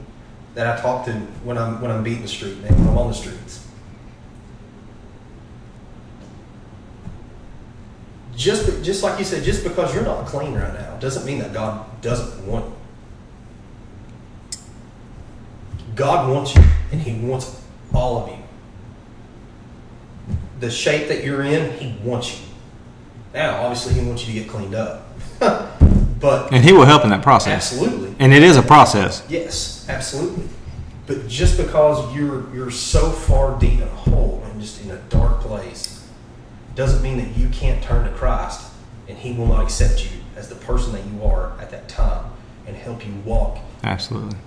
that 0.56 0.68
I 0.68 0.82
talk 0.82 1.06
to 1.06 1.14
when 1.44 1.58
I'm 1.58 1.80
when 1.80 1.92
I'm 1.92 2.04
beating 2.04 2.24
the 2.24 2.28
street, 2.28 2.58
man, 2.62 2.78
when 2.78 2.90
I'm 2.90 2.98
on 2.98 3.08
the 3.08 3.14
streets. 3.14 3.65
Just 8.36 8.84
just 8.84 9.02
like 9.04 9.18
you 9.18 9.26
said, 9.26 9.44
just 9.44 9.64
because 9.64 9.94
you're 9.94 10.04
not 10.04 10.26
clean 10.28 10.54
right 10.54 10.74
now 10.74 10.98
doesn't 10.98 11.26
mean 11.26 11.40
that 11.40 11.54
God 11.54 11.86
doesn't 12.02 12.46
want 12.46 12.66
you. 12.66 12.72
God 15.96 16.30
wants 16.30 16.56
you, 16.56 16.64
and 16.92 17.02
He 17.02 17.14
wants 17.26 17.62
all 17.94 18.24
of 18.24 18.30
you. 18.30 18.38
The 20.60 20.70
shape 20.70 21.08
that 21.08 21.24
you're 21.24 21.44
in, 21.44 21.72
He 21.80 21.98
wants 22.04 22.34
you. 22.38 22.46
Now, 23.34 23.62
obviously, 23.64 23.94
He 23.94 24.06
wants 24.06 24.28
you 24.28 24.34
to 24.34 24.40
get 24.42 24.50
cleaned 24.50 24.76
up. 24.76 25.08
but 25.40 26.52
And 26.54 26.64
He 26.64 26.74
will 26.74 26.86
help 26.86 27.04
in 27.06 27.10
that 27.12 27.22
process. 27.22 27.72
absolutely, 27.72 28.16
And 28.20 28.34
it 28.34 28.44
is 28.44 28.58
a 28.58 28.62
process. 28.64 29.24
yes, 29.30 29.86
absolutely. 29.88 30.48
But 31.08 31.28
just 31.28 31.56
because 31.58 32.14
you're 32.16 32.54
you're 32.54 32.72
so 32.72 33.12
far 33.12 33.58
deep 33.60 33.74
in 33.80 33.84
a 33.84 33.86
hole 33.88 34.42
and 34.46 34.60
just 34.60 34.82
in 34.84 34.90
a 34.92 34.98
dark 35.10 35.40
place, 35.42 35.95
doesn't 36.76 37.02
mean 37.02 37.18
that 37.18 37.38
you 37.38 37.48
can't 37.50 37.82
turn 37.84 38.06
to 38.06 38.12
Christ 38.18 38.72
and 39.08 39.18
He 39.18 39.34
will 39.34 39.48
not 39.48 39.64
accept 39.64 40.04
you 40.06 40.12
as 40.36 40.50
the 40.50 40.56
person 40.56 40.94
that 40.94 41.06
you 41.06 41.24
are 41.26 41.54
at 41.60 41.70
that 41.72 41.88
time 41.88 42.26
and 42.68 42.76
help 42.76 43.06
you 43.06 43.14
walk 43.24 43.58
Absolutely. 43.84 44.38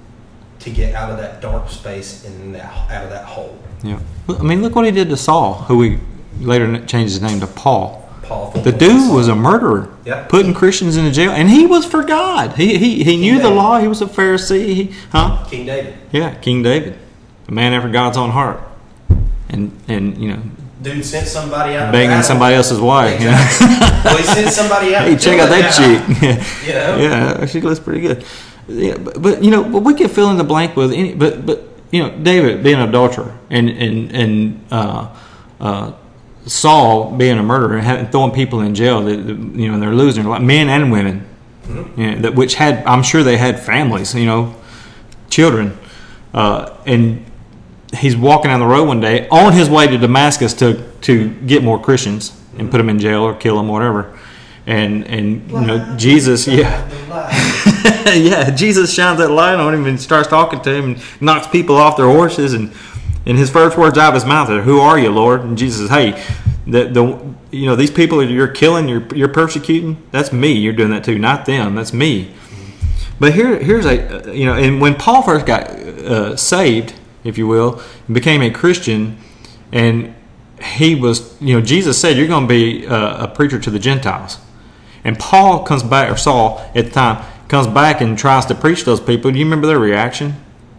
to 0.61 0.71
get 0.71 0.95
out 0.95 1.11
of 1.11 1.17
that 1.19 1.41
dark 1.41 1.69
space 1.71 2.25
and 2.27 2.55
that 2.55 2.65
out 2.91 3.05
of 3.05 3.11
that 3.11 3.25
hole. 3.25 3.59
Yeah. 3.83 4.01
I 4.29 4.43
mean, 4.43 4.63
look 4.63 4.75
what 4.75 4.85
He 4.85 4.91
did 4.91 5.09
to 5.09 5.17
Saul, 5.17 5.55
who 5.55 5.79
we 5.79 5.99
later 6.41 6.85
changed 6.87 7.15
his 7.15 7.23
name 7.23 7.41
to 7.41 7.47
Paul. 7.47 8.05
Paul, 8.23 8.51
The 8.51 8.73
dude 8.73 9.11
was 9.13 9.29
a 9.29 9.35
murderer, 9.35 9.89
Yeah. 10.05 10.27
putting 10.29 10.53
Christians 10.53 10.97
into 10.99 11.11
jail, 11.11 11.31
and 11.31 11.49
he 11.49 11.65
was 11.65 11.87
for 11.87 12.03
God. 12.03 12.57
He 12.57 12.77
he, 12.77 13.03
he 13.03 13.17
knew 13.17 13.41
the 13.41 13.49
law. 13.49 13.79
He 13.81 13.89
was 13.89 14.03
a 14.03 14.07
Pharisee. 14.07 14.67
He, 14.75 14.95
huh? 15.13 15.47
King 15.49 15.65
David. 15.65 15.95
Yeah, 16.13 16.35
King 16.35 16.63
David, 16.63 16.99
a 17.49 17.53
man 17.53 17.73
after 17.73 17.89
God's 17.89 18.19
own 18.19 18.31
heart, 18.31 18.61
and 19.49 19.73
and 19.89 20.19
you 20.19 20.29
know, 20.33 20.43
Dude 20.81 21.05
sent 21.05 21.27
somebody 21.27 21.75
out 21.75 21.93
banging 21.93 22.23
somebody 22.23 22.55
else's 22.55 22.81
wife. 22.81 23.21
You 23.21 23.27
know? 23.27 24.01
Well, 24.05 24.17
he 24.17 24.23
sent 24.23 24.51
somebody 24.51 24.95
out. 24.95 25.03
hey, 25.09 25.17
check 25.17 25.41
out 25.41 25.49
that 25.49 25.75
chick. 25.75 26.39
You 26.69 26.75
know? 26.75 26.97
yeah, 26.99 27.47
she 27.47 27.61
looks 27.61 27.81
pretty 27.81 28.01
good. 28.01 28.25
Yeah, 28.69 28.97
but, 28.97 29.21
but 29.21 29.43
you 29.43 29.51
know, 29.51 29.65
but 29.65 29.81
we 29.81 29.95
can 29.95 30.09
fill 30.09 30.31
in 30.31 30.37
the 30.37 30.45
blank 30.45 30.77
with 30.77 30.93
any. 30.93 31.15
But 31.15 31.45
but 31.45 31.65
you 31.91 32.03
know, 32.03 32.17
David 32.19 32.63
being 32.63 32.77
an 32.77 32.89
adulterer 32.89 33.37
and 33.51 33.69
and 33.71 34.13
and 34.15 34.67
uh, 34.71 35.17
uh, 35.61 35.93
Saul 36.47 37.17
being 37.17 37.39
a 37.39 37.43
murderer 37.43 37.77
and 37.77 37.87
having, 37.87 38.07
throwing 38.07 38.33
people 38.33 38.61
in 38.61 38.75
jail. 38.75 39.03
That, 39.03 39.19
you 39.19 39.69
know, 39.69 39.75
and 39.75 39.83
they're 39.83 39.95
losing 39.95 40.29
men 40.47 40.69
and 40.69 40.93
women. 40.93 41.27
Mm-hmm. 41.65 42.01
You 42.01 42.11
know, 42.11 42.21
that 42.23 42.35
which 42.35 42.55
had 42.55 42.85
I'm 42.87 43.03
sure 43.03 43.23
they 43.23 43.37
had 43.37 43.59
families. 43.59 44.15
You 44.15 44.27
know, 44.27 44.55
children, 45.31 45.77
uh, 46.35 46.77
and 46.87 47.25
he's 47.97 48.17
walking 48.17 48.51
down 48.51 48.61
the 48.61 48.67
road 48.67 48.87
one 48.87 49.01
day 49.01 49.29
on 49.29 49.53
his 49.53 49.71
way 49.71 49.87
to 49.87 49.99
Damascus 49.99 50.55
to 50.55 50.85
to 51.03 51.31
get 51.47 51.63
more 51.63 51.81
Christians 51.81 52.39
and 52.59 52.71
put 52.71 52.79
them 52.79 52.89
in 52.89 52.99
jail 52.99 53.23
or 53.23 53.35
kill 53.35 53.57
them, 53.57 53.71
or 53.71 53.73
whatever. 53.73 54.19
And 54.67 55.07
and 55.07 55.51
you 55.51 55.61
know 55.61 55.97
Jesus, 55.97 56.47
yeah, 56.47 56.87
yeah, 58.15 58.51
Jesus 58.51 58.93
shines 58.93 59.19
that 59.19 59.31
light 59.31 59.55
on 59.55 59.73
him 59.73 59.87
and 59.87 59.99
starts 60.01 60.29
talking 60.29 60.61
to 60.61 60.71
him 60.71 60.85
and 60.85 61.03
knocks 61.21 61.47
people 61.47 61.77
off 61.77 61.97
their 61.97 62.07
horses 62.07 62.53
and 62.53 62.73
and 63.25 63.39
his 63.39 63.51
first 63.51 63.77
words 63.77 63.97
out 63.99 64.09
of 64.09 64.15
his 64.15 64.25
mouth 64.25 64.51
are, 64.51 64.63
"Who 64.63 64.81
are 64.81 64.99
you, 64.99 65.11
Lord?" 65.11 65.41
And 65.41 65.57
Jesus 65.57 65.81
says, 65.81 65.91
"Hey, 65.91 66.23
the 66.67 66.85
the 66.85 67.35
you 67.51 67.67
know 67.67 67.77
these 67.77 67.91
people 67.91 68.19
that 68.19 68.27
you're 68.27 68.49
killing, 68.49 68.89
you're 68.89 69.07
you're 69.15 69.29
persecuting. 69.29 70.03
That's 70.11 70.33
me. 70.33 70.53
You're 70.53 70.75
doing 70.75 70.91
that 70.91 71.05
too, 71.05 71.19
not 71.19 71.47
them. 71.47 71.75
That's 71.75 71.93
me." 71.93 72.35
But 73.21 73.35
here, 73.35 73.59
here's 73.59 73.85
a 73.87 74.35
you 74.35 74.47
know, 74.47 74.55
and 74.55 74.81
when 74.81 74.95
Paul 74.95 75.23
first 75.23 75.47
got 75.47 75.69
uh, 75.69 76.37
saved, 76.37 76.95
if 77.25 77.39
you 77.39 77.47
will, 77.47 77.81
and 78.07 78.15
became 78.15 78.43
a 78.43 78.51
Christian, 78.51 79.19
and 79.73 80.15
he 80.77 80.95
was, 80.95 81.41
you 81.41 81.55
know, 81.55 81.61
Jesus 81.61 82.01
said, 82.01 82.17
"You're 82.17 82.29
going 82.29 82.45
to 82.45 82.49
be 82.49 82.87
uh, 82.87 83.25
a 83.25 83.29
preacher 83.29 83.59
to 83.59 83.71
the 83.71 83.79
Gentiles," 83.79 84.39
and 85.05 85.19
Paul 85.19 85.65
comes 85.65 85.83
back, 85.83 86.11
or 86.11 86.17
Saul 86.17 86.61
at 86.75 86.87
the 86.87 86.91
time 86.91 87.25
comes 87.49 87.67
back 87.67 88.01
and 88.01 88.19
tries 88.19 88.45
to 88.47 88.55
preach 88.55 88.81
to 88.81 88.85
those 88.87 89.01
people. 89.01 89.31
Do 89.31 89.39
you 89.39 89.45
remember 89.45 89.67
their 89.67 89.79
reaction? 89.79 90.35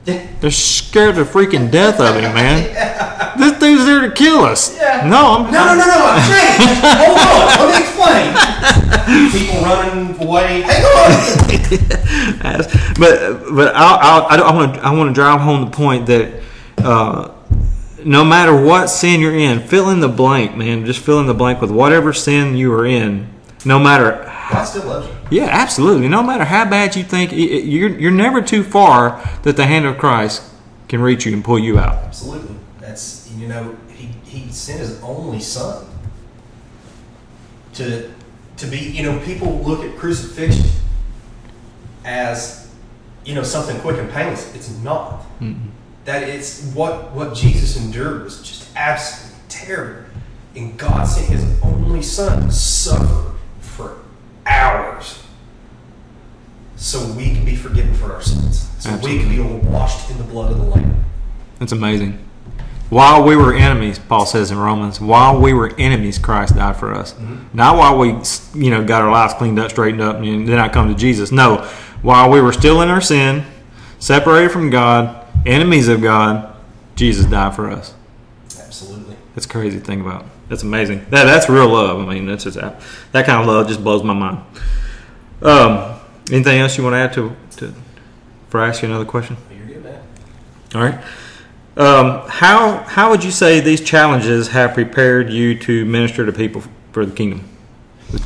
They're 0.06 0.52
scared 0.52 1.16
to 1.16 1.26
freaking 1.26 1.72
death 1.72 2.00
of 2.00 2.16
him, 2.16 2.34
man. 2.34 3.16
This 3.38 3.60
dude's 3.60 3.86
there 3.86 4.02
to 4.02 4.12
kill 4.12 4.40
us. 4.44 4.76
Yeah. 4.76 5.08
No, 5.08 5.36
I'm 5.46 5.52
No, 5.52 5.66
no, 5.66 5.76
no, 5.76 5.86
no. 5.86 6.06
I'm 6.10 6.22
changed. 6.32 6.82
Hold 7.04 7.18
on. 7.20 7.46
Let 7.60 7.68
me 7.76 7.82
explain. 7.84 8.28
People 9.32 9.62
running 9.64 10.28
away. 10.28 10.62
Hang 10.62 10.84
on. 10.84 12.66
But 13.00 13.54
but 13.56 13.76
I'll, 13.76 13.98
I'll, 14.02 14.26
I, 14.28 14.50
I 14.50 14.54
want 14.56 14.76
to 14.76 14.82
I 14.86 14.92
want 14.94 15.10
to 15.10 15.14
drive 15.14 15.40
home 15.42 15.66
the 15.66 15.72
point 15.72 16.06
that 16.08 16.42
uh, 16.80 17.32
no 18.04 18.24
matter 18.26 18.56
what 18.66 18.88
sin 18.88 19.20
you're 19.22 19.36
in, 19.38 19.60
fill 19.62 19.90
in 19.90 20.00
the 20.00 20.08
blank, 20.10 20.56
man. 20.56 20.86
Just 20.86 21.00
fill 21.00 21.20
in 21.20 21.28
the 21.28 21.34
blank 21.34 21.62
with 21.62 21.72
whatever 21.72 22.14
sin 22.14 22.56
you 22.56 22.74
are 22.74 22.86
in. 22.86 23.28
No 23.66 23.78
matter, 23.80 24.24
God 24.52 24.64
still 24.64 24.86
loves 24.86 25.08
you. 25.08 25.42
yeah, 25.42 25.48
absolutely. 25.50 26.08
No 26.08 26.24
matter 26.24 26.46
how 26.46 26.70
bad 26.70 26.96
you 26.96 27.04
think, 27.04 27.32
you're 27.34 27.90
you're 28.00 28.12
never 28.12 28.42
too 28.42 28.64
far 28.64 29.22
that 29.44 29.56
the 29.58 29.66
hand 29.66 29.86
of 29.86 29.98
Christ 29.98 30.44
can 30.88 31.02
reach 31.02 31.26
you 31.26 31.34
and 31.34 31.44
pull 31.44 31.60
you 31.60 31.78
out. 31.78 31.96
Absolutely. 32.06 32.56
That's 32.80 33.19
you 33.40 33.48
know 33.48 33.78
he 33.90 34.08
he 34.26 34.52
sent 34.52 34.80
his 34.80 35.02
only 35.02 35.40
son 35.40 35.86
to 37.74 38.12
to 38.58 38.68
be 38.68 38.78
you 38.78 39.04
know 39.04 39.20
people 39.20 39.60
look 39.60 39.84
at 39.84 39.98
crucifixion 39.98 40.70
as 42.04 42.70
you 43.26 43.36
know 43.36 43.44
something 43.44 43.80
quick 43.82 43.98
and 43.98 44.10
painless. 44.12 44.54
It's 44.56 44.70
not. 44.80 45.22
Mm-hmm. 45.40 45.70
That 46.06 46.28
it's 46.28 46.64
what 46.74 47.12
what 47.12 47.36
Jesus 47.36 47.78
endured 47.78 48.24
was 48.24 48.42
just 48.42 48.76
absolutely 48.76 49.40
terrible, 49.50 50.10
and 50.56 50.78
God 50.78 51.04
sent 51.04 51.28
His 51.28 51.62
only 51.62 52.02
Son 52.02 52.48
to 52.48 52.52
suffer 52.52 53.34
for 53.60 54.00
hours, 54.46 55.24
so 56.76 57.06
we 57.14 57.36
can 57.36 57.46
be 57.46 57.56
forgiven 57.56 57.94
for 57.94 58.14
our 58.14 58.22
sins, 58.22 58.70
so 58.80 58.96
we 58.98 59.20
can 59.20 59.30
be 59.30 59.40
washed 59.40 60.10
in 60.10 60.18
the 60.18 60.24
blood 60.24 60.52
of 60.52 60.58
the 60.58 60.64
Lamb. 60.64 61.06
That's 61.60 61.74
amazing. 61.74 62.18
While 62.90 63.24
we 63.24 63.36
were 63.36 63.54
enemies, 63.54 64.00
Paul 64.00 64.26
says 64.26 64.50
in 64.50 64.58
Romans, 64.58 65.00
while 65.00 65.40
we 65.40 65.54
were 65.54 65.72
enemies, 65.78 66.18
Christ 66.18 66.56
died 66.56 66.76
for 66.76 66.94
us. 66.94 67.14
Not 67.54 67.78
while 67.78 67.98
we, 67.98 68.16
you 68.56 68.72
know, 68.72 68.84
got 68.84 69.04
our 69.04 69.12
lives 69.12 69.36
cleaned 69.36 69.60
up, 69.60 69.70
straightened 69.70 70.02
up, 70.02 70.18
and 70.18 70.48
then 70.48 70.58
I 70.58 70.70
come 70.70 70.88
to 70.90 70.96
Jesus. 70.96 71.32
No, 71.32 71.58
while 72.02 72.30
we 72.32 72.42
were 72.42 72.52
still 72.52 72.82
in 72.82 72.90
our 72.90 73.02
sin, 73.02 73.46
separated 74.00 74.50
from 74.52 74.72
God, 74.72 75.28
enemies 75.46 75.88
of 75.88 76.02
God, 76.02 76.56
Jesus 76.96 77.26
died 77.26 77.56
for 77.56 77.70
us. 77.70 77.94
Absolutely. 78.60 79.16
That's 79.36 79.46
crazy 79.46 79.80
to 79.80 79.86
think 79.86 80.02
about. 80.02 80.26
That's 80.50 80.64
amazing. 80.64 81.06
That 81.12 81.26
that's 81.26 81.48
real 81.48 81.70
love. 81.70 82.00
I 82.00 82.14
mean, 82.14 82.26
that's 82.26 82.44
just 82.44 82.58
that, 82.58 83.26
kind 83.26 83.40
of 83.40 83.46
love 83.46 83.68
just 83.68 83.84
blows 83.84 84.04
my 84.04 84.14
mind. 84.14 84.44
Um, 85.44 86.00
anything 86.32 86.60
else 86.60 86.76
you 86.78 86.84
want 86.84 86.96
to 86.96 86.98
add 86.98 87.14
to 87.14 87.36
to? 87.58 87.74
For 88.50 88.60
I 88.60 88.70
ask 88.70 88.82
you 88.82 88.90
another 88.90 89.06
question. 89.06 89.38
You're 89.56 89.68
good, 89.68 89.84
man. 89.84 90.02
All 90.74 90.82
right. 90.82 91.00
Um, 91.80 92.28
how 92.28 92.80
how 92.84 93.10
would 93.10 93.24
you 93.24 93.32
say 93.32 93.62
these 93.62 93.80
challenges 93.80 94.50
have 94.50 94.74
prepared 94.74 95.30
you 95.30 95.58
to 95.60 95.86
minister 95.86 96.26
to 96.26 96.34
people 96.34 96.62
for 96.92 97.06
the 97.06 97.16
kingdom? 97.16 97.48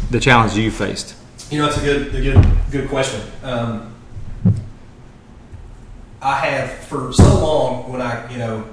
The 0.10 0.20
challenges 0.20 0.58
you 0.58 0.72
faced. 0.72 1.16
You 1.52 1.60
know, 1.60 1.68
it's 1.68 1.78
a 1.78 1.82
good, 1.82 2.16
a 2.16 2.22
good, 2.22 2.58
good 2.72 2.90
question. 2.90 3.22
Um, 3.44 3.94
I 6.20 6.36
have 6.38 6.72
for 6.86 7.14
so 7.14 7.24
long 7.40 7.92
when 7.92 8.02
I, 8.02 8.32
you 8.32 8.40
know, 8.40 8.66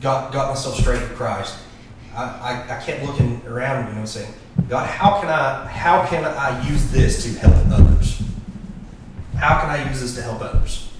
got 0.00 0.32
got 0.32 0.48
myself 0.48 0.76
straight 0.76 1.00
with 1.00 1.14
Christ. 1.14 1.56
I, 2.16 2.24
I, 2.24 2.76
I 2.76 2.82
kept 2.82 3.04
looking 3.04 3.42
around, 3.46 3.88
you 3.88 3.94
know, 3.94 4.04
saying, 4.06 4.34
God, 4.68 4.88
how 4.88 5.20
can 5.20 5.28
I 5.28 5.68
how 5.68 6.04
can 6.06 6.24
I 6.24 6.68
use 6.68 6.90
this 6.90 7.22
to 7.22 7.38
help 7.38 7.54
others? 7.70 8.22
How 9.36 9.60
can 9.60 9.70
I 9.70 9.88
use 9.88 10.00
this 10.00 10.16
to 10.16 10.22
help 10.22 10.40
others? 10.40 10.90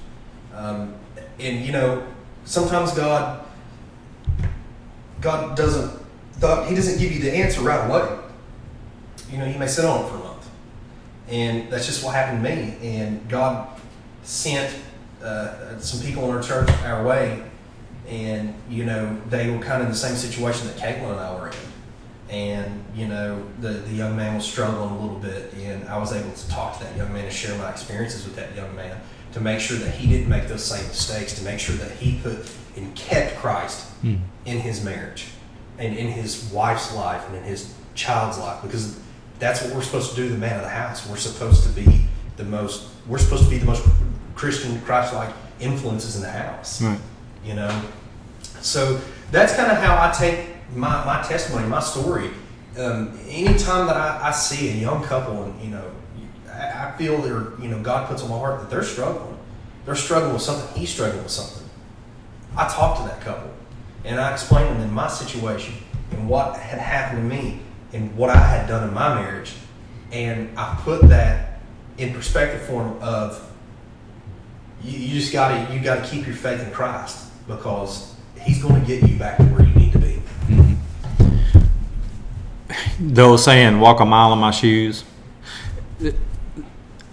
Um, 0.55 0.95
and 1.41 1.67
you 1.67 1.73
know, 1.73 2.07
sometimes 2.45 2.93
God 2.93 3.45
God 5.21 5.57
doesn't 5.57 6.01
He 6.69 6.75
doesn't 6.75 6.99
give 6.99 7.13
you 7.13 7.21
the 7.21 7.33
answer 7.33 7.61
right 7.61 7.89
away. 7.89 8.19
You 9.31 9.39
know, 9.39 9.47
you 9.47 9.59
may 9.59 9.69
sit 9.69 9.85
on 9.85 10.05
it 10.05 10.09
for 10.09 10.17
a 10.17 10.19
month, 10.19 10.51
and 11.29 11.71
that's 11.71 11.87
just 11.87 12.05
what 12.05 12.15
happened 12.15 12.45
to 12.45 12.51
me. 12.51 12.77
And 12.83 13.27
God 13.29 13.81
sent 14.25 14.75
uh, 15.23 15.79
some 15.79 16.05
people 16.05 16.25
in 16.25 16.37
our 16.37 16.43
church 16.43 16.69
our 16.85 17.05
way, 17.07 17.43
and 18.09 18.55
you 18.69 18.85
know 18.85 19.17
they 19.29 19.51
were 19.51 19.61
kind 19.61 19.81
of 19.81 19.87
in 19.87 19.93
the 19.93 19.99
same 19.99 20.17
situation 20.17 20.67
that 20.67 20.77
Caitlin 20.77 21.13
and 21.13 21.21
I 21.21 21.35
were 21.35 21.49
in. 21.49 21.55
And 22.29 22.85
you 22.95 23.07
know 23.07 23.47
the 23.61 23.69
the 23.69 23.95
young 23.95 24.17
man 24.17 24.35
was 24.35 24.45
struggling 24.45 24.91
a 24.91 25.01
little 25.01 25.19
bit, 25.19 25.55
and 25.55 25.89
I 25.89 25.99
was 25.99 26.13
able 26.13 26.33
to 26.33 26.49
talk 26.49 26.79
to 26.79 26.85
that 26.85 26.97
young 26.97 27.13
man 27.13 27.25
and 27.25 27.33
share 27.33 27.57
my 27.57 27.71
experiences 27.71 28.25
with 28.25 28.35
that 28.37 28.55
young 28.57 28.75
man 28.75 29.01
to 29.33 29.41
make 29.41 29.61
sure 29.61 29.79
that 29.79 29.95
he 29.95 30.07
didn't 30.09 30.29
make 30.29 30.47
those 30.49 30.65
same 30.65 30.87
mistakes, 30.89 31.33
to 31.39 31.45
make 31.45 31.59
sure 31.59 31.77
that 31.77 31.91
he 31.93 32.19
put 32.23 32.51
and 32.77 32.95
kept 32.95 33.37
Christ 33.37 33.87
Mm. 34.05 34.19
in 34.47 34.59
his 34.59 34.83
marriage 34.85 35.27
and 35.79 35.97
in 35.97 36.09
his 36.09 36.51
wife's 36.53 36.93
life 36.93 37.23
and 37.29 37.37
in 37.37 37.45
his 37.45 37.73
child's 37.95 38.37
life 38.37 38.61
because 38.63 38.99
that's 39.39 39.63
what 39.63 39.73
we're 39.77 39.81
supposed 39.83 40.11
to 40.11 40.17
do 40.17 40.29
the 40.29 40.37
man 40.37 40.57
of 40.57 40.63
the 40.63 40.69
house 40.69 41.07
we're 41.09 41.17
supposed 41.17 41.63
to 41.63 41.69
be 41.69 42.05
the 42.37 42.43
most 42.43 42.89
we're 43.07 43.19
supposed 43.19 43.45
to 43.45 43.51
be 43.51 43.59
the 43.59 43.65
most 43.65 43.87
christian 44.35 44.81
christ-like 44.81 45.33
influences 45.61 46.17
in 46.17 46.23
the 46.23 46.31
house 46.31 46.83
Right. 46.83 46.99
you 47.45 47.55
know 47.55 47.71
so 48.61 49.01
that's 49.31 49.55
kind 49.55 49.71
of 49.71 49.79
how 49.79 49.95
i 49.97 50.11
take 50.13 50.49
my, 50.75 51.05
my 51.05 51.23
testimony 51.23 51.69
my 51.69 51.79
story 51.81 52.31
um, 52.79 53.17
anytime 53.29 53.87
that 53.87 53.97
I, 53.97 54.29
I 54.29 54.31
see 54.33 54.71
a 54.71 54.75
young 54.75 55.05
couple 55.05 55.45
and 55.45 55.63
you 55.63 55.71
know 55.71 55.85
I, 56.63 56.95
feel 56.97 57.21
they're 57.21 57.53
you 57.61 57.69
know 57.69 57.81
god 57.83 58.09
puts 58.09 58.23
on 58.23 58.31
my 58.31 58.39
heart 58.39 58.61
that 58.61 58.71
they're 58.71 58.83
struggling. 58.83 59.39
They're 59.85 59.95
struggling 59.95 60.33
with 60.33 60.43
something. 60.43 60.79
He's 60.79 60.91
struggling 60.91 61.23
with 61.23 61.33
something. 61.33 61.69
I 62.57 62.69
talk 62.69 62.99
to 62.99 63.03
that 63.05 63.21
couple 63.21 63.51
and 64.05 64.21
i 64.21 64.33
explain 64.33 64.73
to 64.73 64.81
them 64.81 64.93
my 64.93 65.09
situation 65.09 65.75
and 66.11 66.29
what 66.29 66.57
had 66.57 66.79
happened 66.79 67.29
to 67.31 67.37
me 67.37 67.61
and 67.93 68.15
what 68.17 68.31
i 68.31 68.37
had 68.37 68.67
done 68.69 68.89
in 68.89 68.95
my 68.95 69.15
marriage. 69.15 69.55
And 70.11 70.57
i 70.59 70.79
put 70.83 71.03
that 71.09 71.61
in 71.99 72.13
perspective 72.13 72.63
form 72.63 72.99
of 73.01 73.51
you, 74.83 74.99
you 74.99 75.21
just 75.21 75.33
gotta 75.33 75.73
you 75.73 75.81
gotta 75.81 76.07
keep 76.07 76.27
your 76.27 76.37
faith 76.37 76.63
in 76.63 76.71
christ 76.73 77.31
because 77.47 78.15
he's 78.41 78.63
to 78.63 78.81
get 78.87 79.09
you 79.09 79.17
back 79.19 79.39
to 79.39 79.45
where 79.45 79.63
you 79.63 79.75
need 79.75 79.93
to 79.93 79.99
be. 79.99 80.23
The 83.01 83.23
old 83.23 83.41
saying, 83.41 83.81
walk 83.81 84.01
a 84.01 84.05
mile 84.05 84.33
in 84.33 84.39
my 84.39 84.51
shoes. 84.51 85.05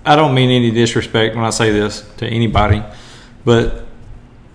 I 0.10 0.16
don't 0.16 0.34
mean 0.34 0.50
any 0.50 0.72
disrespect 0.72 1.36
when 1.36 1.46
I 1.46 1.52
say 1.52 1.70
this 1.70 2.02
to 2.18 2.26
anybody, 2.26 2.82
but, 3.46 3.86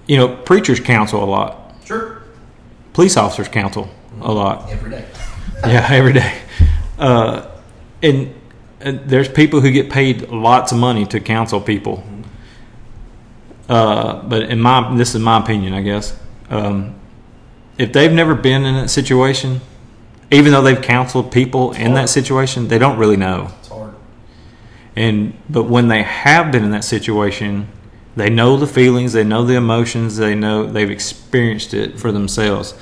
you 0.08 0.16
know, 0.16 0.26
preachers 0.34 0.80
counsel 0.80 1.22
a 1.22 1.24
lot, 1.24 1.76
sure 1.84 2.22
police 2.92 3.16
officers 3.16 3.46
counsel 3.46 3.88
a 4.20 4.32
lot. 4.32 4.68
every 4.68 4.90
day 4.90 5.04
Yeah, 5.64 5.86
every 5.88 6.12
day. 6.12 6.40
Uh, 6.98 7.48
and, 8.02 8.34
and 8.80 9.08
there's 9.08 9.28
people 9.28 9.60
who 9.60 9.70
get 9.70 9.90
paid 9.90 10.28
lots 10.28 10.72
of 10.72 10.78
money 10.78 11.06
to 11.06 11.20
counsel 11.20 11.60
people. 11.60 12.02
Uh, 13.68 14.22
but 14.22 14.42
in 14.42 14.60
my, 14.60 14.96
this 14.96 15.14
is 15.14 15.20
my 15.20 15.38
opinion, 15.38 15.72
I 15.72 15.82
guess. 15.82 16.18
Um, 16.50 16.96
if 17.78 17.92
they've 17.92 18.12
never 18.12 18.34
been 18.34 18.64
in 18.64 18.74
that 18.74 18.88
situation, 18.88 19.60
even 20.32 20.50
though 20.50 20.62
they've 20.62 20.82
counseled 20.82 21.30
people 21.30 21.72
in 21.74 21.94
that 21.94 22.08
situation, 22.08 22.66
they 22.66 22.78
don't 22.78 22.98
really 22.98 23.16
know. 23.16 23.52
And 24.96 25.35
but 25.48 25.64
when 25.64 25.88
they 25.88 26.02
have 26.02 26.52
been 26.52 26.64
in 26.64 26.70
that 26.70 26.85
situation, 26.85 27.68
they 28.16 28.30
know 28.30 28.57
the 28.57 28.66
feelings, 28.66 29.12
they 29.12 29.24
know 29.24 29.44
the 29.44 29.54
emotions, 29.54 30.16
they 30.16 30.35
know 30.35 30.66
they've 30.66 30.90
experienced 30.90 31.74
it 31.74 31.98
for 31.98 32.12
themselves, 32.12 32.72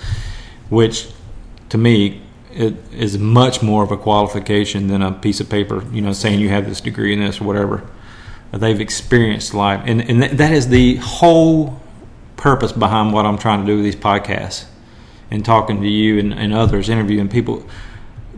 which 0.68 1.09
to 1.70 1.79
me 1.79 2.20
it 2.53 2.75
is 2.92 3.16
much 3.16 3.62
more 3.62 3.83
of 3.83 3.90
a 3.90 3.96
qualification 3.96 4.88
than 4.88 5.01
a 5.01 5.11
piece 5.11 5.40
of 5.40 5.48
paper, 5.48 5.85
you 5.90 6.03
know, 6.03 6.12
saying 6.12 6.38
you 6.38 6.51
have 6.51 6.68
this 6.68 6.83
degree 6.83 7.14
in 7.14 7.20
this 7.20 7.40
or 7.40 7.44
whatever. 7.44 7.88
They've 8.53 8.81
experienced 8.81 9.55
life, 9.55 9.83
and 9.87 10.03
and 10.03 10.20
th- 10.20 10.33
that 10.33 10.53
is 10.53 10.68
the 10.68 10.96
whole 10.96 11.81
purpose 12.37 12.72
behind 12.72 13.14
what 13.14 13.25
I'm 13.25 13.38
trying 13.38 13.61
to 13.61 13.66
do 13.66 13.77
with 13.77 13.85
these 13.85 13.96
podcasts 13.96 14.66
and 15.31 15.42
talking 15.44 15.81
to 15.81 15.88
you 15.88 16.18
and, 16.18 16.35
and 16.35 16.53
others, 16.53 16.90
interviewing 16.90 17.29
people, 17.29 17.64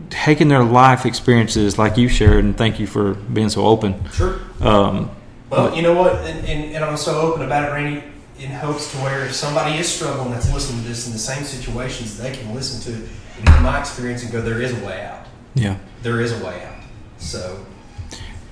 taking 0.09 0.47
their 0.47 0.63
life 0.63 1.05
experiences 1.05 1.77
like 1.77 1.97
you 1.97 2.07
shared, 2.07 2.43
and 2.43 2.57
thank 2.57 2.79
you 2.79 2.87
for 2.87 3.13
being 3.13 3.49
so 3.49 3.65
open. 3.65 4.09
sure 4.11 4.39
Um, 4.61 5.09
Well, 5.49 5.75
you 5.75 5.81
know 5.81 5.93
what, 5.93 6.15
and, 6.25 6.45
and, 6.47 6.75
and 6.75 6.83
I'm 6.83 6.97
so 6.97 7.19
open 7.21 7.43
about 7.43 7.69
it, 7.69 7.71
Randy, 7.71 8.03
in 8.39 8.51
hopes 8.51 8.91
to 8.91 8.97
where 8.97 9.25
if 9.25 9.33
somebody 9.33 9.77
is 9.77 9.87
struggling 9.87 10.31
that's 10.31 10.51
listening 10.53 10.81
to 10.81 10.87
this 10.87 11.07
in 11.07 11.13
the 11.13 11.19
same 11.19 11.43
situations, 11.43 12.17
they 12.17 12.31
can 12.31 12.53
listen 12.53 12.81
to 12.81 12.99
it 13.03 13.09
and 13.37 13.49
hear 13.49 13.61
my 13.61 13.79
experience 13.79 14.23
and 14.23 14.31
go, 14.31 14.41
there 14.41 14.61
is 14.61 14.71
a 14.71 14.85
way 14.85 15.05
out. 15.05 15.25
yeah, 15.53 15.77
There 16.03 16.21
is 16.21 16.31
a 16.39 16.45
way 16.45 16.63
out. 16.65 16.75
So, 17.17 17.65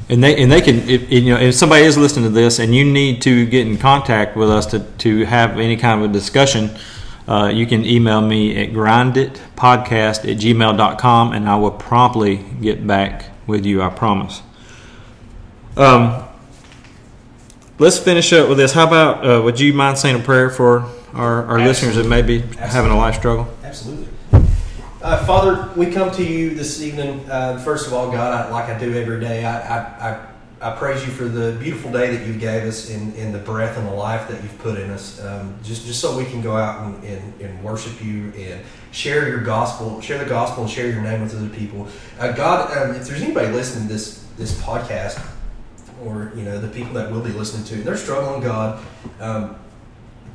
and 0.09 0.23
they 0.23 0.41
and 0.41 0.51
they 0.51 0.61
can 0.61 0.87
if, 0.89 1.09
you 1.11 1.33
know 1.33 1.39
if 1.39 1.55
somebody 1.55 1.85
is 1.85 1.97
listening 1.97 2.25
to 2.25 2.29
this 2.31 2.59
and 2.59 2.75
you 2.75 2.83
need 2.83 3.21
to 3.21 3.45
get 3.45 3.65
in 3.67 3.77
contact 3.77 4.35
with 4.35 4.49
us 4.49 4.65
to 4.67 4.79
to 4.79 5.25
have 5.25 5.57
any 5.59 5.77
kind 5.77 6.03
of 6.03 6.09
a 6.09 6.13
discussion. 6.13 6.69
Uh, 7.27 7.51
you 7.53 7.65
can 7.65 7.85
email 7.85 8.21
me 8.21 8.61
at 8.61 8.71
grinditpodcast 8.73 10.29
at 10.29 10.37
gmail.com 10.37 11.31
and 11.31 11.47
I 11.47 11.55
will 11.55 11.71
promptly 11.71 12.37
get 12.61 12.85
back 12.85 13.25
with 13.47 13.65
you, 13.65 13.81
I 13.81 13.89
promise. 13.89 14.41
Um, 15.77 16.23
let's 17.79 17.97
finish 17.97 18.31
up 18.33 18.49
with 18.49 18.57
this. 18.57 18.73
How 18.73 18.87
about, 18.87 19.25
uh, 19.25 19.41
would 19.41 19.59
you 19.59 19.73
mind 19.73 19.97
saying 19.97 20.19
a 20.19 20.23
prayer 20.23 20.49
for 20.49 20.89
our, 21.13 21.45
our 21.45 21.59
listeners 21.59 21.95
that 21.95 22.07
may 22.07 22.21
be 22.21 22.39
having 22.57 22.91
a 22.91 22.97
life 22.97 23.15
struggle? 23.15 23.47
absolutely. 23.63 24.07
Uh, 25.01 25.25
Father, 25.25 25.69
we 25.75 25.91
come 25.91 26.09
to 26.11 26.23
you 26.23 26.55
this 26.55 26.81
evening. 26.81 27.29
Uh, 27.29 27.57
first 27.59 27.87
of 27.87 27.93
all, 27.93 28.09
God, 28.09 28.33
I, 28.33 28.49
like 28.49 28.69
I 28.69 28.79
do 28.79 28.95
every 28.95 29.19
day, 29.19 29.43
I, 29.43 29.59
I, 29.59 30.11
I, 30.11 30.27
I 30.63 30.71
praise 30.71 31.05
you 31.05 31.11
for 31.11 31.25
the 31.25 31.57
beautiful 31.59 31.91
day 31.91 32.15
that 32.15 32.25
you 32.25 32.35
gave 32.35 32.63
us 32.63 32.89
and, 32.89 33.13
and 33.17 33.35
the 33.35 33.39
breath 33.39 33.77
and 33.77 33.85
the 33.85 33.93
life 33.93 34.29
that 34.29 34.41
you've 34.41 34.57
put 34.59 34.79
in 34.79 34.91
us. 34.91 35.21
Um, 35.21 35.57
just, 35.61 35.85
just 35.85 35.99
so 35.99 36.17
we 36.17 36.23
can 36.23 36.41
go 36.41 36.55
out 36.55 36.85
and, 36.85 37.03
and, 37.03 37.41
and 37.41 37.61
worship 37.61 38.01
you 38.01 38.31
and 38.37 38.61
share 38.91 39.27
your 39.27 39.41
gospel, 39.41 39.99
share 39.99 40.17
the 40.17 40.29
gospel 40.29 40.63
and 40.63 40.71
share 40.71 40.87
your 40.89 41.01
name 41.01 41.21
with 41.21 41.35
other 41.35 41.49
people. 41.49 41.89
Uh, 42.17 42.31
God, 42.31 42.77
um, 42.77 42.95
if 42.95 43.05
there's 43.05 43.21
anybody 43.21 43.51
listening 43.51 43.87
to 43.87 43.93
this, 43.93 44.25
this 44.37 44.57
podcast, 44.61 45.21
or 46.01 46.31
you 46.35 46.43
know 46.43 46.59
the 46.59 46.69
people 46.69 46.93
that 46.93 47.11
will 47.11 47.21
be 47.21 47.31
listening 47.31 47.65
to, 47.65 47.83
they're 47.83 47.97
struggling, 47.97 48.41
God. 48.41 48.83
Um, 49.19 49.57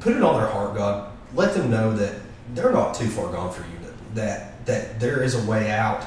put 0.00 0.14
it 0.14 0.22
on 0.22 0.38
their 0.38 0.48
heart, 0.48 0.74
God. 0.74 1.10
Let 1.34 1.54
them 1.54 1.70
know 1.70 1.94
that 1.96 2.16
they're 2.54 2.72
not 2.72 2.94
too 2.94 3.08
far 3.08 3.32
gone 3.32 3.52
for 3.52 3.62
you. 3.62 3.78
That 4.14 4.64
that 4.66 5.00
there 5.00 5.22
is 5.22 5.34
a 5.34 5.50
way 5.50 5.70
out, 5.70 6.04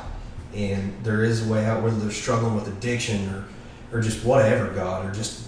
and 0.56 0.94
there 1.04 1.24
is 1.24 1.48
a 1.48 1.52
way 1.52 1.66
out 1.66 1.84
whether 1.84 1.98
they're 1.98 2.12
struggling 2.12 2.56
with 2.56 2.68
addiction 2.68 3.28
or 3.34 3.46
or 3.92 4.02
just 4.02 4.24
whatever, 4.24 4.70
God, 4.72 5.06
or 5.06 5.14
just 5.14 5.48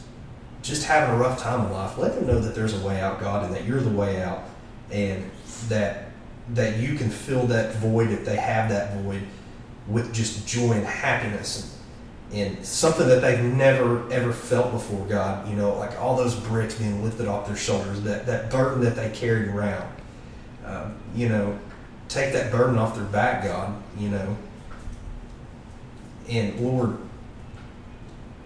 just 0.62 0.86
having 0.86 1.14
a 1.14 1.18
rough 1.18 1.42
time 1.42 1.66
in 1.66 1.74
life. 1.74 1.98
Let 1.98 2.16
them 2.16 2.26
know 2.26 2.40
that 2.40 2.56
there's 2.56 2.74
a 2.74 2.86
way 2.86 3.02
out, 3.02 3.20
God, 3.20 3.46
and 3.46 3.54
that 3.56 3.66
you're 3.66 3.82
the 3.82 3.90
way 3.90 4.22
out, 4.22 4.44
and 4.92 5.30
that 5.68 6.06
that 6.50 6.78
you 6.78 6.96
can 6.96 7.10
fill 7.10 7.48
that 7.48 7.76
void 7.76 8.10
if 8.12 8.26
they 8.26 8.36
have 8.36 8.70
that 8.70 8.96
void 8.98 9.22
with 9.88 10.14
just 10.14 10.46
joy 10.48 10.74
and 10.74 10.86
happiness 10.86 11.78
and, 12.32 12.58
and 12.58 12.66
something 12.66 13.08
that 13.08 13.22
they've 13.22 13.44
never 13.44 14.12
ever 14.12 14.34
felt 14.34 14.72
before 14.72 15.06
god 15.08 15.48
you 15.48 15.56
know 15.56 15.74
like 15.78 15.98
all 16.02 16.18
those 16.18 16.36
bricks 16.36 16.76
being 16.76 17.04
lifted 17.04 17.28
off 17.28 17.48
their 17.48 17.56
shoulders 17.56 18.02
that, 18.02 18.26
that 18.26 18.50
burden 18.50 18.84
that 18.84 18.96
they 18.96 19.10
carried 19.12 19.48
around 19.48 19.90
um, 20.66 20.96
you 21.16 21.30
know 21.30 21.58
take 22.10 22.34
that 22.34 22.52
burden 22.52 22.78
off 22.78 22.96
their 22.96 23.06
back 23.06 23.44
god 23.44 23.82
you 23.98 24.10
know 24.10 24.38
and 26.30 26.60
lord 26.60 26.98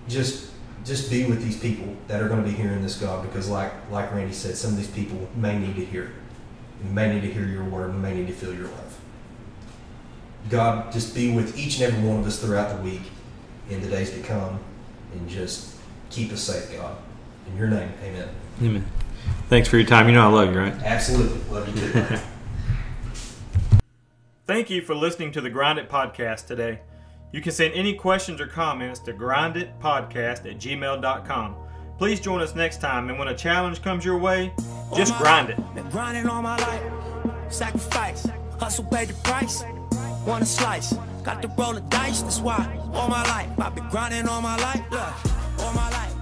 just 0.08 0.52
just 0.86 1.10
be 1.10 1.26
with 1.26 1.44
these 1.44 1.60
people 1.60 1.96
that 2.08 2.22
are 2.22 2.30
going 2.30 2.42
to 2.42 2.50
be 2.50 2.56
hearing 2.56 2.82
this 2.82 2.98
god 3.00 3.22
because 3.24 3.50
like 3.50 3.72
like 3.92 4.12
randy 4.14 4.34
said 4.34 4.56
some 4.56 4.72
of 4.72 4.78
these 4.78 4.90
people 4.90 5.28
may 5.36 5.58
need 5.58 5.76
to 5.76 5.86
hear 5.86 6.04
it 6.06 6.12
and 6.84 6.94
may 6.96 7.14
need 7.14 7.22
to 7.22 7.32
hear 7.32 7.46
your 7.46 7.64
word 7.64 7.90
and 7.90 8.02
may 8.02 8.14
need 8.14 8.28
to 8.28 8.34
feel 8.34 8.54
your 8.54 8.68
love 8.68 9.00
god 10.50 10.92
just 10.92 11.14
be 11.14 11.34
with 11.34 11.58
each 11.58 11.80
and 11.80 11.92
every 11.92 12.08
one 12.08 12.20
of 12.20 12.26
us 12.26 12.40
throughout 12.40 12.76
the 12.76 12.82
week 12.82 13.02
in 13.70 13.82
the 13.82 13.88
days 13.88 14.12
to 14.12 14.22
come 14.22 14.60
and 15.14 15.28
just 15.30 15.76
keep 16.10 16.32
us 16.32 16.42
safe 16.42 16.72
god 16.78 16.96
in 17.50 17.58
your 17.58 17.68
name 17.68 17.92
amen 18.04 18.30
Amen. 18.62 18.86
Thanks 19.50 19.70
for 19.70 19.78
your 19.78 19.86
time. 19.86 20.08
You 20.08 20.16
know 20.16 20.24
I 20.24 20.34
love 20.34 20.52
you, 20.52 20.60
right? 20.60 20.74
absolutely 20.84 21.40
love 21.54 21.68
you 21.68 21.92
too 21.92 22.18
Thank 24.48 24.70
you 24.70 24.82
for 24.82 24.96
listening 24.96 25.32
to 25.34 25.42
the 25.42 25.50
Grinded 25.50 25.90
Podcast 25.90 26.48
today. 26.48 26.80
You 27.32 27.42
can 27.42 27.52
send 27.52 27.74
any 27.74 27.94
questions 27.94 28.40
or 28.40 28.48
comments 28.48 29.00
to 29.02 29.14
grinditpodcast 29.14 30.50
at 30.50 30.58
gmail.com. 30.60 31.56
Please 31.98 32.20
join 32.20 32.42
us 32.42 32.56
next 32.56 32.80
time, 32.80 33.10
and 33.10 33.20
when 33.20 33.28
a 33.28 33.36
challenge 33.36 33.82
comes 33.82 34.06
your 34.06 34.18
way, 34.18 34.54
just 34.96 35.18
grind 35.18 35.50
it. 35.50 35.58
Been 35.76 35.90
grinding 35.90 36.28
all 36.28 36.42
my 36.42 36.58
life. 36.58 36.84
Sacrifice. 37.50 38.28
Hustle 38.60 38.86
paid 38.86 39.10
the 39.10 39.14
price. 39.16 39.64
Want 40.26 40.44
a 40.44 40.46
slice. 40.46 40.94
Got 41.24 41.42
to 41.42 41.48
roll 41.58 41.74
the 41.74 41.82
dice. 41.82 42.22
That's 42.22 42.40
why 42.40 42.80
all 42.94 43.10
my 43.10 43.24
life 43.24 43.50
I've 43.60 43.76
been 43.76 43.90
grinding 43.90 44.28
all 44.28 44.42
my 44.42 44.58
life. 44.58 44.84
Look, 44.92 45.60
all 45.60 45.74
my 45.74 45.90
life. 45.92 46.17